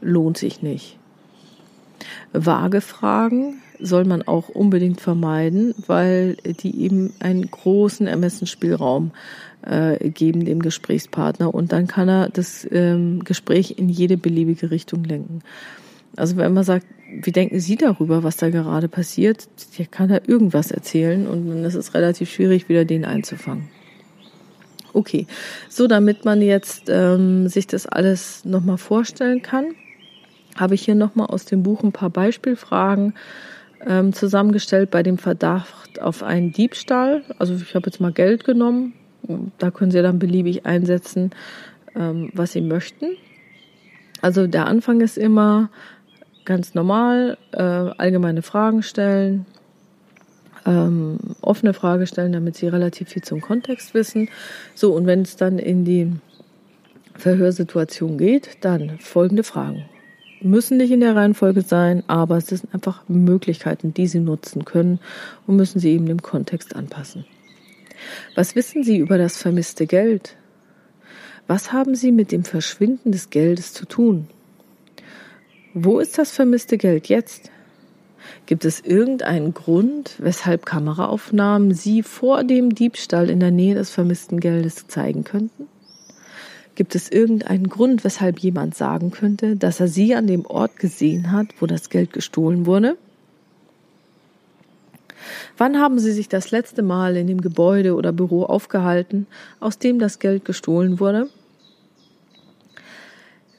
[0.00, 0.98] Lohnt sich nicht.
[2.32, 9.12] Vage Fragen soll man auch unbedingt vermeiden, weil die eben einen großen Ermessensspielraum
[9.62, 15.04] äh, geben dem Gesprächspartner und dann kann er das ähm, Gespräch in jede beliebige Richtung
[15.04, 15.40] lenken.
[16.16, 16.86] Also wenn man sagt,
[17.22, 19.48] wie denken Sie darüber, was da gerade passiert,
[19.78, 23.68] der kann da irgendwas erzählen und dann ist es relativ schwierig, wieder den einzufangen.
[24.92, 25.26] Okay,
[25.68, 29.66] so damit man jetzt ähm, sich das alles nochmal vorstellen kann,
[30.56, 33.14] habe ich hier nochmal aus dem Buch ein paar Beispielfragen
[33.86, 37.22] ähm, zusammengestellt bei dem Verdacht auf einen Diebstahl.
[37.38, 38.94] Also ich habe jetzt mal Geld genommen.
[39.58, 41.30] Da können Sie dann beliebig einsetzen,
[41.94, 43.16] ähm, was Sie möchten.
[44.20, 45.70] Also der Anfang ist immer
[46.44, 49.46] ganz normal, äh, allgemeine Fragen stellen,
[50.66, 54.28] ähm, offene Frage stellen, damit Sie relativ viel zum Kontext wissen.
[54.74, 56.12] So, und wenn es dann in die
[57.14, 59.84] Verhörsituation geht, dann folgende Fragen
[60.40, 65.00] müssen nicht in der Reihenfolge sein, aber es sind einfach Möglichkeiten, die Sie nutzen können
[65.46, 67.24] und müssen Sie eben dem Kontext anpassen.
[68.34, 70.36] Was wissen Sie über das vermisste Geld?
[71.46, 74.28] Was haben Sie mit dem Verschwinden des Geldes zu tun?
[75.74, 77.50] Wo ist das vermisste Geld jetzt?
[78.46, 84.40] Gibt es irgendeinen Grund, weshalb Kameraaufnahmen Sie vor dem Diebstahl in der Nähe des vermissten
[84.40, 85.66] Geldes zeigen könnten?
[86.78, 91.32] Gibt es irgendeinen Grund, weshalb jemand sagen könnte, dass er sie an dem Ort gesehen
[91.32, 92.96] hat, wo das Geld gestohlen wurde?
[95.56, 99.26] Wann haben Sie sich das letzte Mal in dem Gebäude oder Büro aufgehalten,
[99.58, 101.28] aus dem das Geld gestohlen wurde?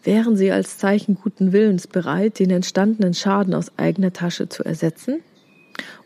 [0.05, 5.19] Wären Sie als Zeichen guten Willens bereit, den entstandenen Schaden aus eigener Tasche zu ersetzen?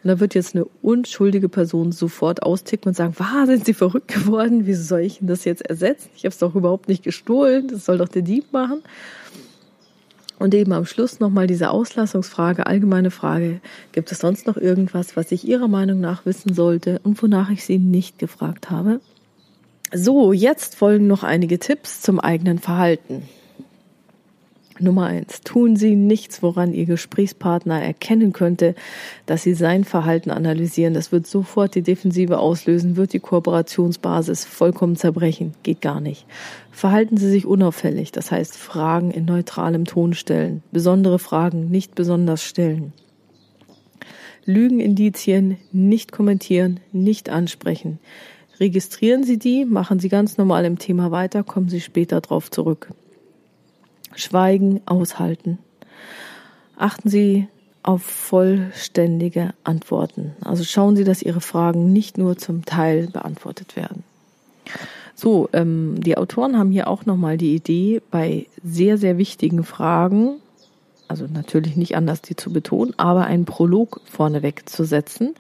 [0.03, 4.07] Und da wird jetzt eine unschuldige Person sofort austicken und sagen, was, sind Sie verrückt
[4.09, 4.65] geworden?
[4.65, 6.09] Wieso soll ich denn das jetzt ersetzen?
[6.15, 7.67] Ich habe es doch überhaupt nicht gestohlen.
[7.67, 8.81] Das soll doch der Dieb machen.
[10.39, 13.61] Und eben am Schluss nochmal diese Auslassungsfrage, allgemeine Frage,
[13.93, 17.63] gibt es sonst noch irgendwas, was ich Ihrer Meinung nach wissen sollte und wonach ich
[17.63, 18.99] Sie nicht gefragt habe?
[19.93, 23.23] So, jetzt folgen noch einige Tipps zum eigenen Verhalten.
[24.79, 25.41] Nummer eins.
[25.41, 28.75] Tun Sie nichts, woran Ihr Gesprächspartner erkennen könnte,
[29.25, 30.93] dass Sie sein Verhalten analysieren.
[30.93, 35.53] Das wird sofort die Defensive auslösen, wird die Kooperationsbasis vollkommen zerbrechen.
[35.63, 36.25] Geht gar nicht.
[36.71, 38.11] Verhalten Sie sich unauffällig.
[38.11, 40.63] Das heißt, Fragen in neutralem Ton stellen.
[40.71, 42.93] Besondere Fragen nicht besonders stellen.
[44.45, 47.99] Lügenindizien nicht kommentieren, nicht ansprechen.
[48.59, 52.89] Registrieren Sie die, machen Sie ganz normal im Thema weiter, kommen Sie später drauf zurück.
[54.15, 55.59] Schweigen aushalten.
[56.77, 57.47] Achten Sie
[57.83, 60.33] auf vollständige Antworten.
[60.41, 64.03] Also schauen Sie, dass Ihre Fragen nicht nur zum Teil beantwortet werden.
[65.15, 70.39] So, ähm, die Autoren haben hier auch nochmal die Idee, bei sehr, sehr wichtigen Fragen,
[71.07, 75.35] also natürlich nicht anders die zu betonen, aber einen Prolog vorneweg zu setzen,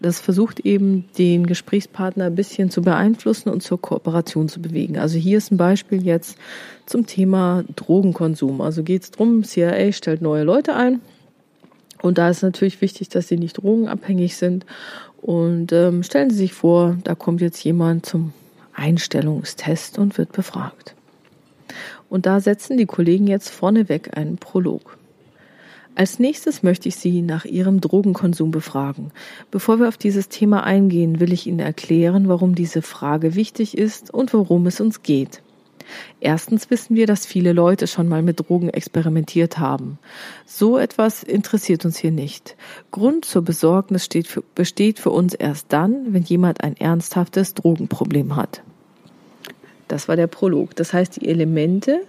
[0.00, 4.98] das versucht eben den Gesprächspartner ein bisschen zu beeinflussen und zur Kooperation zu bewegen.
[4.98, 6.36] Also hier ist ein Beispiel jetzt
[6.86, 8.60] zum Thema Drogenkonsum.
[8.60, 11.00] Also geht es darum, CIA stellt neue Leute ein.
[12.02, 14.66] Und da ist natürlich wichtig, dass sie nicht drogenabhängig sind.
[15.22, 18.34] Und ähm, stellen Sie sich vor, da kommt jetzt jemand zum
[18.74, 20.94] Einstellungstest und wird befragt.
[22.10, 24.98] Und da setzen die Kollegen jetzt vorneweg einen Prolog.
[25.96, 29.12] Als nächstes möchte ich Sie nach Ihrem Drogenkonsum befragen.
[29.52, 34.12] Bevor wir auf dieses Thema eingehen, will ich Ihnen erklären, warum diese Frage wichtig ist
[34.12, 35.40] und worum es uns geht.
[36.20, 39.98] Erstens wissen wir, dass viele Leute schon mal mit Drogen experimentiert haben.
[40.46, 42.56] So etwas interessiert uns hier nicht.
[42.90, 48.62] Grund zur Besorgnis für, besteht für uns erst dann, wenn jemand ein ernsthaftes Drogenproblem hat.
[49.86, 50.74] Das war der Prolog.
[50.74, 52.00] Das heißt, die Elemente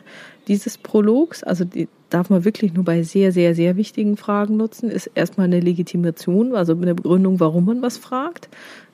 [0.47, 4.89] dieses Prologs, also die, darf man wirklich nur bei sehr, sehr, sehr wichtigen Fragen nutzen,
[4.89, 8.49] ist erstmal eine Legitimation, also eine Begründung, warum man was fragt,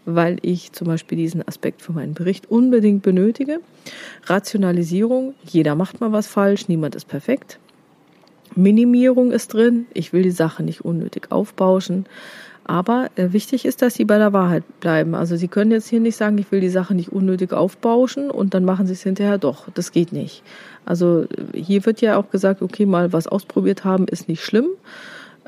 [0.06, 3.60] weil ich zum Beispiel diesen Aspekt für meinen Bericht unbedingt benötige.
[4.26, 7.60] Rationalisierung, jeder macht mal was falsch, niemand ist perfekt.
[8.56, 12.06] Minimierung ist drin, ich will die Sache nicht unnötig aufbauschen.
[12.64, 15.16] Aber äh, wichtig ist, dass Sie bei der Wahrheit bleiben.
[15.16, 18.54] Also Sie können jetzt hier nicht sagen, ich will die Sache nicht unnötig aufbauschen und
[18.54, 19.68] dann machen Sie es hinterher doch.
[19.74, 20.44] Das geht nicht.
[20.86, 24.68] Also hier wird ja auch gesagt, okay, mal was ausprobiert haben, ist nicht schlimm.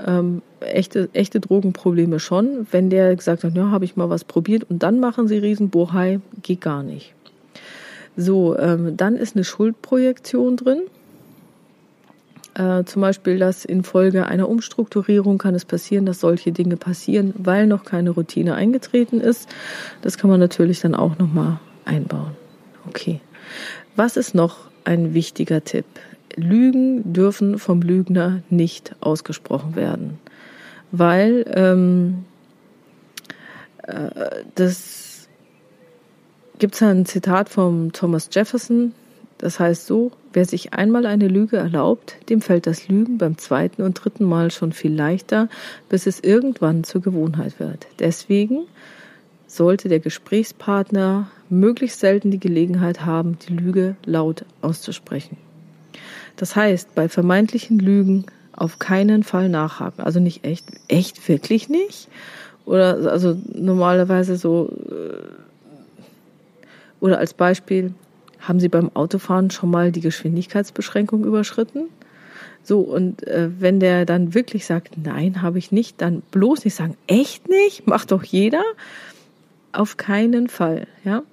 [0.05, 2.67] Ähm, echte, echte Drogenprobleme schon.
[2.71, 6.19] Wenn der gesagt hat, ja, habe ich mal was probiert und dann machen Sie Riesenbohai,
[6.41, 7.13] geht gar nicht.
[8.15, 10.81] So, ähm, dann ist eine Schuldprojektion drin.
[12.55, 17.65] Äh, zum Beispiel, dass infolge einer Umstrukturierung kann es passieren, dass solche Dinge passieren, weil
[17.65, 19.49] noch keine Routine eingetreten ist.
[20.01, 22.35] Das kann man natürlich dann auch nochmal einbauen.
[22.87, 23.21] Okay.
[23.95, 25.85] Was ist noch ein wichtiger Tipp?
[26.35, 30.19] Lügen dürfen vom Lügner nicht ausgesprochen werden,
[30.91, 32.25] weil ähm,
[33.83, 34.09] äh,
[34.55, 35.27] das
[36.59, 38.93] gibt es ein Zitat vom Thomas Jefferson,
[39.37, 43.81] das heißt so, wer sich einmal eine Lüge erlaubt, dem fällt das Lügen beim zweiten
[43.81, 45.49] und dritten Mal schon viel leichter,
[45.89, 47.87] bis es irgendwann zur Gewohnheit wird.
[47.99, 48.61] Deswegen
[49.55, 55.37] sollte der Gesprächspartner möglichst selten die Gelegenheit haben, die Lüge laut auszusprechen.
[56.35, 60.03] Das heißt, bei vermeintlichen Lügen auf keinen Fall nachhaken.
[60.03, 62.07] Also nicht echt, echt wirklich nicht?
[62.65, 66.13] Oder also normalerweise so, äh,
[66.99, 67.93] oder als Beispiel,
[68.39, 71.85] haben Sie beim Autofahren schon mal die Geschwindigkeitsbeschränkung überschritten?
[72.63, 76.75] So, und äh, wenn der dann wirklich sagt, nein, habe ich nicht, dann bloß nicht
[76.75, 77.87] sagen, echt nicht?
[77.87, 78.63] Macht doch jeder?
[79.73, 81.23] Auf keinen Fall, ja.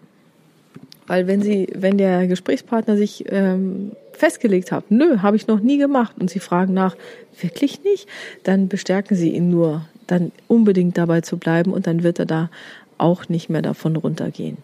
[1.06, 5.76] Weil wenn Sie, wenn der Gesprächspartner sich ähm, festgelegt hat, nö, habe ich noch nie
[5.76, 6.96] gemacht, und Sie fragen nach,
[7.40, 8.08] wirklich nicht,
[8.44, 12.50] dann bestärken Sie ihn nur, dann unbedingt dabei zu bleiben und dann wird er da
[12.96, 14.58] auch nicht mehr davon runtergehen.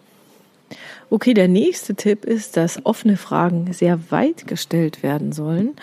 [1.09, 5.75] Okay, der nächste Tipp ist, dass offene Fragen sehr weit gestellt werden sollen,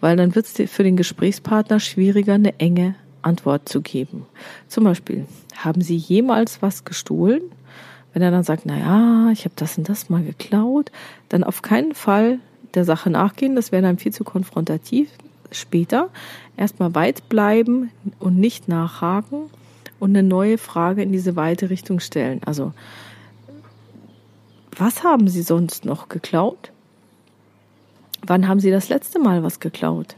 [0.00, 4.26] weil dann wird es für den Gesprächspartner schwieriger, eine enge Antwort zu geben.
[4.68, 7.42] Zum Beispiel, haben Sie jemals was gestohlen?
[8.12, 10.90] Wenn er dann sagt, na ja, ich habe das und das mal geklaut,
[11.28, 12.38] dann auf keinen Fall
[12.74, 15.10] der Sache nachgehen, das wäre dann viel zu konfrontativ.
[15.52, 16.10] Später
[16.56, 17.90] erstmal weit bleiben
[18.20, 19.50] und nicht nachhaken
[19.98, 22.40] und eine neue Frage in diese weite Richtung stellen.
[22.44, 22.72] Also
[24.76, 26.70] was haben Sie sonst noch geklaut?
[28.26, 30.16] Wann haben Sie das letzte Mal was geklaut?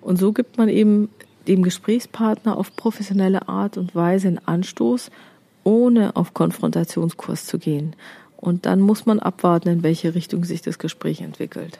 [0.00, 1.08] Und so gibt man eben
[1.46, 5.10] dem Gesprächspartner auf professionelle Art und Weise einen Anstoß,
[5.64, 7.94] ohne auf Konfrontationskurs zu gehen.
[8.36, 11.78] Und dann muss man abwarten, in welche Richtung sich das Gespräch entwickelt.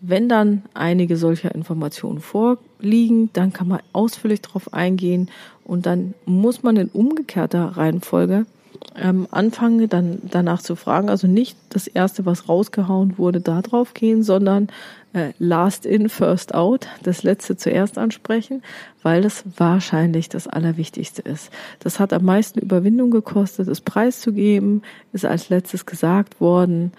[0.00, 5.30] Wenn dann einige solcher Informationen vorliegen, dann kann man ausführlich darauf eingehen
[5.64, 8.46] und dann muss man in umgekehrter Reihenfolge
[8.94, 11.08] ähm, anfange, dann danach zu fragen.
[11.08, 14.68] Also nicht das erste, was rausgehauen wurde, da drauf gehen, sondern
[15.16, 18.62] äh, last in, first out, das letzte zuerst ansprechen,
[19.02, 21.50] weil das wahrscheinlich das Allerwichtigste ist.
[21.80, 26.92] Das hat am meisten Überwindung gekostet, es preiszugeben, ist als letztes gesagt worden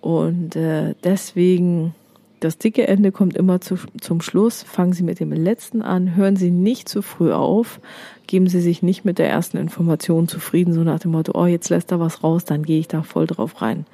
[0.00, 1.94] und äh, deswegen
[2.40, 4.62] das dicke Ende kommt immer zu, zum Schluss.
[4.62, 6.14] Fangen Sie mit dem letzten an.
[6.14, 7.80] Hören Sie nicht zu früh auf.
[8.28, 11.68] Geben Sie sich nicht mit der ersten Information zufrieden, so nach dem Motto, oh, jetzt
[11.68, 13.86] lässt er was raus, dann gehe ich da voll drauf rein.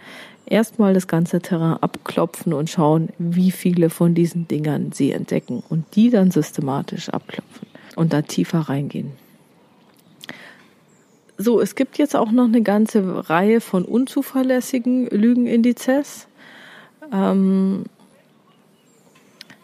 [0.46, 5.84] Erstmal das ganze Terrain abklopfen und schauen, wie viele von diesen Dingern Sie entdecken und
[5.96, 7.66] die dann systematisch abklopfen
[7.96, 9.12] und da tiefer reingehen.
[11.36, 16.28] So, es gibt jetzt auch noch eine ganze Reihe von unzuverlässigen Lügenindizes.
[17.12, 17.84] Ähm,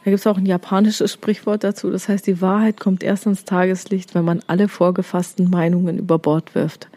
[0.02, 3.44] da gibt es auch ein japanisches Sprichwort dazu, das heißt, die Wahrheit kommt erst ans
[3.44, 6.88] Tageslicht, wenn man alle vorgefassten Meinungen über Bord wirft.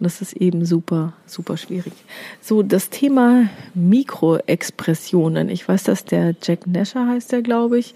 [0.00, 1.92] Und das ist eben super, super schwierig.
[2.40, 5.50] So, das Thema Mikroexpressionen.
[5.50, 7.94] Ich weiß, dass der Jack Nasher heißt der, glaube ich,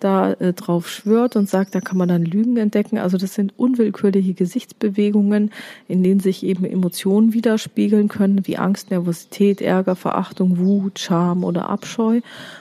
[0.00, 2.98] da äh, drauf schwört und sagt, da kann man dann Lügen entdecken.
[2.98, 5.52] Also das sind unwillkürliche Gesichtsbewegungen,
[5.86, 11.70] in denen sich eben Emotionen widerspiegeln können, wie Angst, Nervosität, Ärger, Verachtung, Wut, Scham oder
[11.70, 12.20] Abscheu.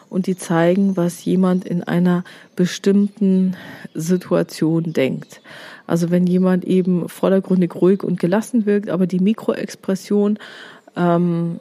[0.09, 2.23] Und die zeigen, was jemand in einer
[2.55, 3.57] bestimmten
[3.95, 5.41] Situation denkt.
[5.93, 10.39] Also wenn jemand eben vordergründig ruhig und gelassen wirkt, aber die Mikroexpression
[10.95, 11.59] ähm,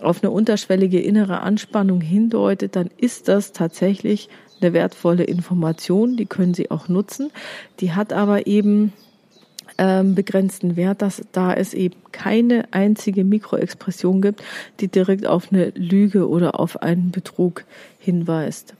[0.00, 4.28] auf eine unterschwellige innere Anspannung hindeutet, dann ist das tatsächlich
[4.60, 7.32] eine wertvolle Information, die können Sie auch nutzen.
[7.80, 8.92] Die hat aber eben
[9.78, 14.44] ähm, begrenzten Wert, dass da es eben keine einzige Mikroexpression gibt,
[14.78, 17.64] die direkt auf eine Lüge oder auf einen Betrug
[17.98, 18.74] hinweist.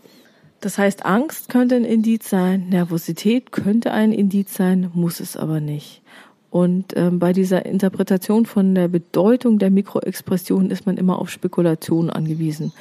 [0.62, 5.58] Das heißt, Angst könnte ein Indiz sein, Nervosität könnte ein Indiz sein, muss es aber
[5.58, 6.02] nicht.
[6.50, 12.10] Und ähm, bei dieser Interpretation von der Bedeutung der Mikroexpression ist man immer auf Spekulationen
[12.10, 12.72] angewiesen.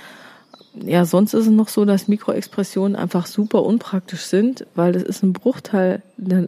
[0.76, 5.24] Ja, sonst ist es noch so, dass Mikroexpressionen einfach super unpraktisch sind, weil das ist
[5.24, 6.04] ein Bruchteil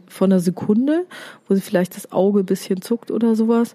[0.06, 1.04] von einer Sekunde,
[1.48, 3.74] wo sie vielleicht das Auge ein bisschen zuckt oder sowas.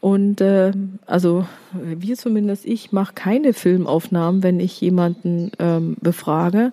[0.00, 0.72] Und äh,
[1.06, 6.72] also wir zumindest, ich mache keine Filmaufnahmen, wenn ich jemanden ähm, befrage.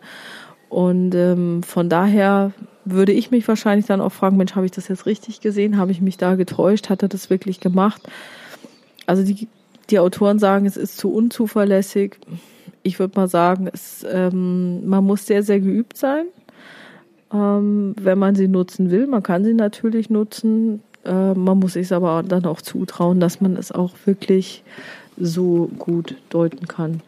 [0.70, 2.52] Und ähm, von daher
[2.86, 5.78] würde ich mich wahrscheinlich dann auch fragen, Mensch, habe ich das jetzt richtig gesehen?
[5.78, 6.90] Habe ich mich da getäuscht?
[6.90, 8.02] Hat er das wirklich gemacht?
[9.06, 9.48] Also die,
[9.90, 12.18] die Autoren sagen, es ist zu unzuverlässig.
[12.84, 16.26] ich würde mal sagen, es, ähm, man muss sehr, sehr geübt sein,
[17.34, 19.08] ähm, wenn man sie nutzen will.
[19.08, 20.82] Man kann sie natürlich nutzen.
[21.06, 24.64] Äh, man muss sich aber dann auch zutrauen, dass man es auch wirklich
[25.18, 27.02] so gut deuten kann.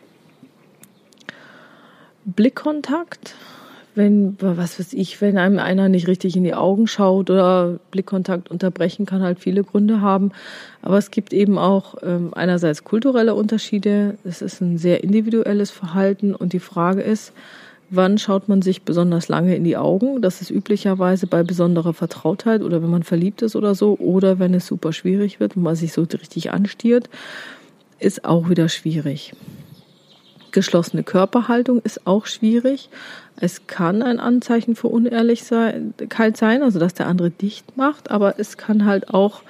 [2.25, 3.35] Blickkontakt
[3.95, 8.49] wenn, was weiß ich, wenn einem einer nicht richtig in die Augen schaut oder Blickkontakt
[8.49, 10.31] unterbrechen, kann halt viele Gründe haben.
[10.81, 14.17] Aber es gibt eben auch ähm, einerseits kulturelle Unterschiede.
[14.23, 17.33] Es ist ein sehr individuelles Verhalten und die Frage ist,
[17.95, 20.21] wann schaut man sich besonders lange in die Augen?
[20.21, 24.53] Das ist üblicherweise bei besonderer Vertrautheit oder wenn man verliebt ist oder so oder wenn
[24.53, 27.09] es super schwierig wird und man sich so richtig anstiert,
[27.99, 29.33] ist auch wieder schwierig.
[30.51, 32.89] Geschlossene Körperhaltung ist auch schwierig.
[33.37, 38.57] Es kann ein Anzeichen für Unehrlichkeit sein, also dass der andere dicht macht, aber es
[38.57, 39.41] kann halt auch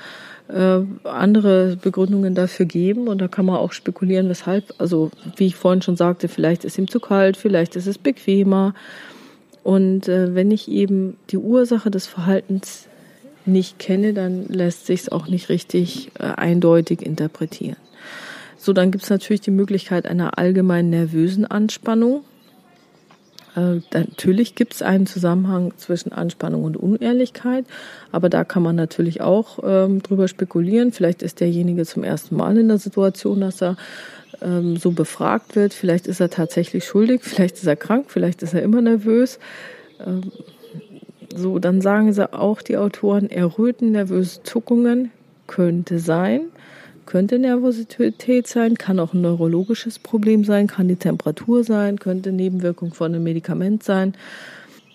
[0.49, 4.73] äh, andere Begründungen dafür geben und da kann man auch spekulieren, weshalb.
[4.77, 8.73] Also wie ich vorhin schon sagte, vielleicht ist ihm zu kalt, vielleicht ist es bequemer.
[9.63, 12.87] Und äh, wenn ich eben die Ursache des Verhaltens
[13.45, 17.77] nicht kenne, dann lässt sich es auch nicht richtig äh, eindeutig interpretieren.
[18.57, 22.23] So, dann gibt es natürlich die Möglichkeit einer allgemeinen nervösen Anspannung.
[23.55, 27.65] Äh, natürlich gibt es einen Zusammenhang zwischen Anspannung und Unehrlichkeit,
[28.11, 30.91] aber da kann man natürlich auch ähm, drüber spekulieren.
[30.91, 33.77] Vielleicht ist derjenige zum ersten Mal in der Situation, dass er
[34.41, 35.73] ähm, so befragt wird.
[35.73, 39.39] Vielleicht ist er tatsächlich schuldig, vielleicht ist er krank, vielleicht ist er immer nervös.
[40.05, 40.31] Ähm,
[41.35, 45.11] so, dann sagen sie auch die Autoren, erröten nervöse Zuckungen
[45.47, 46.41] könnte sein
[47.05, 52.93] könnte Nervosität sein, kann auch ein neurologisches Problem sein, kann die Temperatur sein, könnte Nebenwirkung
[52.93, 54.13] von einem Medikament sein.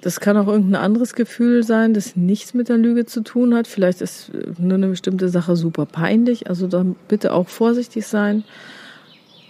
[0.00, 3.66] Das kann auch irgendein anderes Gefühl sein, das nichts mit der Lüge zu tun hat.
[3.66, 6.48] Vielleicht ist nur eine bestimmte Sache super peinlich.
[6.48, 8.44] Also dann bitte auch vorsichtig sein.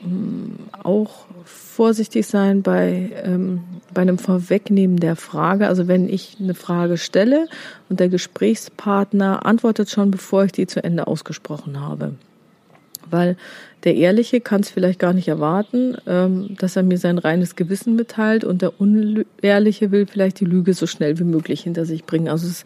[0.03, 3.61] Mm, auch vorsichtig sein bei, ähm,
[3.93, 5.69] bei einem Vorwegnehmen der Frage.
[5.69, 7.47] Also wenn ich eine Frage stelle
[7.91, 12.15] und der Gesprächspartner antwortet schon, bevor ich die zu Ende ausgesprochen habe
[13.11, 13.37] weil
[13.85, 17.97] der Ehrliche kann es vielleicht gar nicht erwarten, ähm, dass er mir sein reines Gewissen
[17.97, 22.29] mitteilt und der Unehrliche will vielleicht die Lüge so schnell wie möglich hinter sich bringen.
[22.29, 22.65] Also es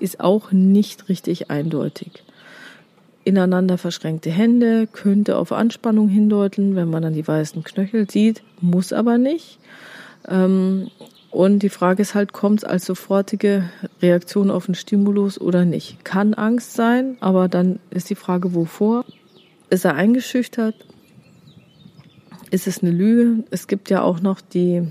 [0.00, 2.24] ist auch nicht richtig eindeutig.
[3.24, 8.92] Ineinander verschränkte Hände könnte auf Anspannung hindeuten, wenn man dann die weißen Knöchel sieht, muss
[8.92, 9.58] aber nicht.
[10.28, 10.90] Ähm,
[11.30, 13.68] und die Frage ist halt, kommt es als sofortige
[14.00, 16.04] Reaktion auf einen Stimulus oder nicht?
[16.04, 19.04] Kann Angst sein, aber dann ist die Frage, wovor?
[19.74, 20.76] Ist er eingeschüchtert?
[22.52, 23.42] Ist es eine Lüge?
[23.50, 24.86] Es gibt ja auch noch die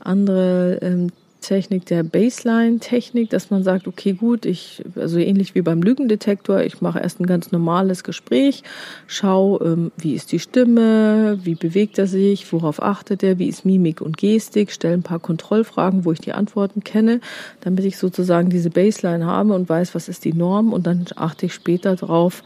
[0.00, 1.12] andere ähm,
[1.42, 6.80] Technik der Baseline-Technik, dass man sagt, okay, gut, ich, also ähnlich wie beim Lügendetektor, ich
[6.80, 8.62] mache erst ein ganz normales Gespräch,
[9.06, 13.66] schau, ähm, wie ist die Stimme, wie bewegt er sich, worauf achtet er, wie ist
[13.66, 17.20] Mimik und Gestik, stelle ein paar Kontrollfragen, wo ich die Antworten kenne,
[17.60, 21.44] damit ich sozusagen diese Baseline habe und weiß, was ist die Norm und dann achte
[21.44, 22.42] ich später drauf,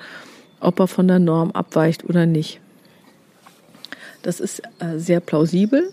[0.60, 2.60] ob er von der Norm abweicht oder nicht.
[4.22, 5.92] Das ist äh, sehr plausibel,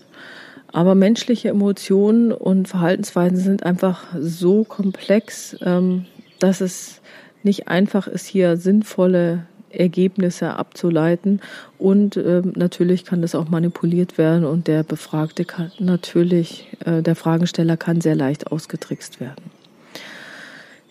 [0.70, 6.04] aber menschliche Emotionen und Verhaltensweisen sind einfach so komplex, ähm,
[6.38, 7.00] dass es
[7.42, 11.40] nicht einfach ist, hier sinnvolle Ergebnisse abzuleiten.
[11.78, 17.16] Und äh, natürlich kann das auch manipuliert werden und der Befragte kann natürlich, äh, der
[17.16, 19.50] Fragensteller kann sehr leicht ausgetrickst werden.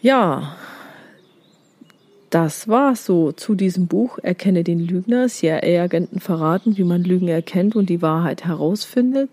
[0.02, 0.56] Ja,
[2.30, 5.28] das war so zu diesem Buch Erkenne den Lügner.
[5.28, 9.30] CIA-Agenten verraten, wie man Lügen erkennt und die Wahrheit herausfindet.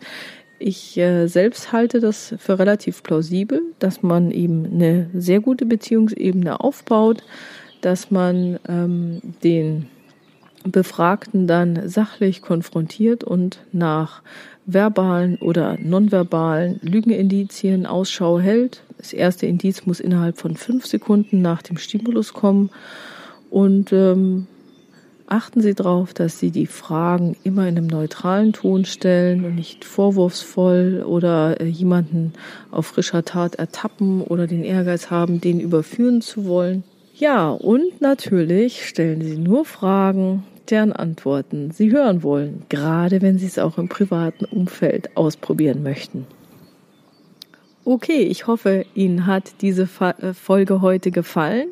[0.59, 6.61] Ich äh, selbst halte das für relativ plausibel, dass man eben eine sehr gute Beziehungsebene
[6.61, 7.24] aufbaut,
[7.80, 9.86] dass man ähm, den
[10.64, 14.22] Befragten dann sachlich konfrontiert und nach
[14.66, 18.82] verbalen oder nonverbalen Lügenindizien Ausschau hält.
[18.96, 22.70] Das erste Indiz muss innerhalb von fünf Sekunden nach dem Stimulus kommen.
[23.50, 24.46] Und ähm,
[25.26, 29.84] achten Sie darauf, dass Sie die Fragen immer in einem neutralen Ton stellen und nicht
[29.84, 32.32] vorwurfsvoll oder äh, jemanden
[32.70, 36.84] auf frischer Tat ertappen oder den Ehrgeiz haben, den überführen zu wollen.
[37.16, 43.46] Ja, und natürlich stellen Sie nur Fragen, deren Antworten Sie hören wollen, gerade wenn Sie
[43.46, 46.26] es auch im privaten Umfeld ausprobieren möchten.
[47.84, 51.68] Okay, ich hoffe, Ihnen hat diese äh, Folge heute gefallen.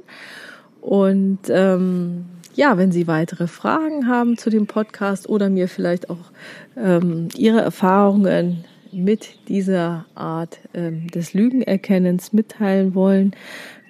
[0.82, 6.30] Und ähm, ja, wenn Sie weitere Fragen haben zu dem Podcast oder mir vielleicht auch
[6.76, 13.34] ähm, Ihre Erfahrungen mit dieser Art ähm, des Lügenerkennens mitteilen wollen,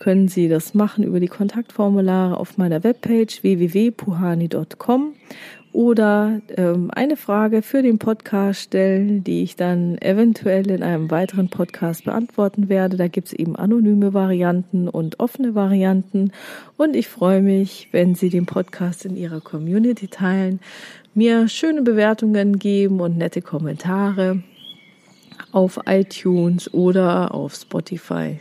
[0.02, 5.14] können Sie das machen über die Kontaktformulare auf meiner Webpage www.puhani.com
[5.70, 11.50] oder ähm, eine Frage für den Podcast stellen, die ich dann eventuell in einem weiteren
[11.50, 12.96] Podcast beantworten werde.
[12.96, 16.32] Da gibt es eben anonyme Varianten und offene Varianten.
[16.76, 20.58] Und ich freue mich, wenn Sie den Podcast in Ihrer Community teilen,
[21.14, 24.42] mir schöne Bewertungen geben und nette Kommentare
[25.52, 28.38] auf iTunes oder auf Spotify.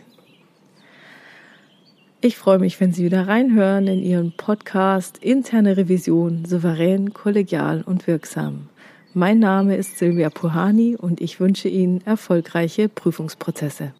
[2.23, 8.05] Ich freue mich, wenn Sie wieder reinhören in Ihren Podcast Interne Revision souverän, kollegial und
[8.05, 8.69] wirksam.
[9.15, 13.93] Mein Name ist Silvia Puhani und ich wünsche Ihnen erfolgreiche Prüfungsprozesse.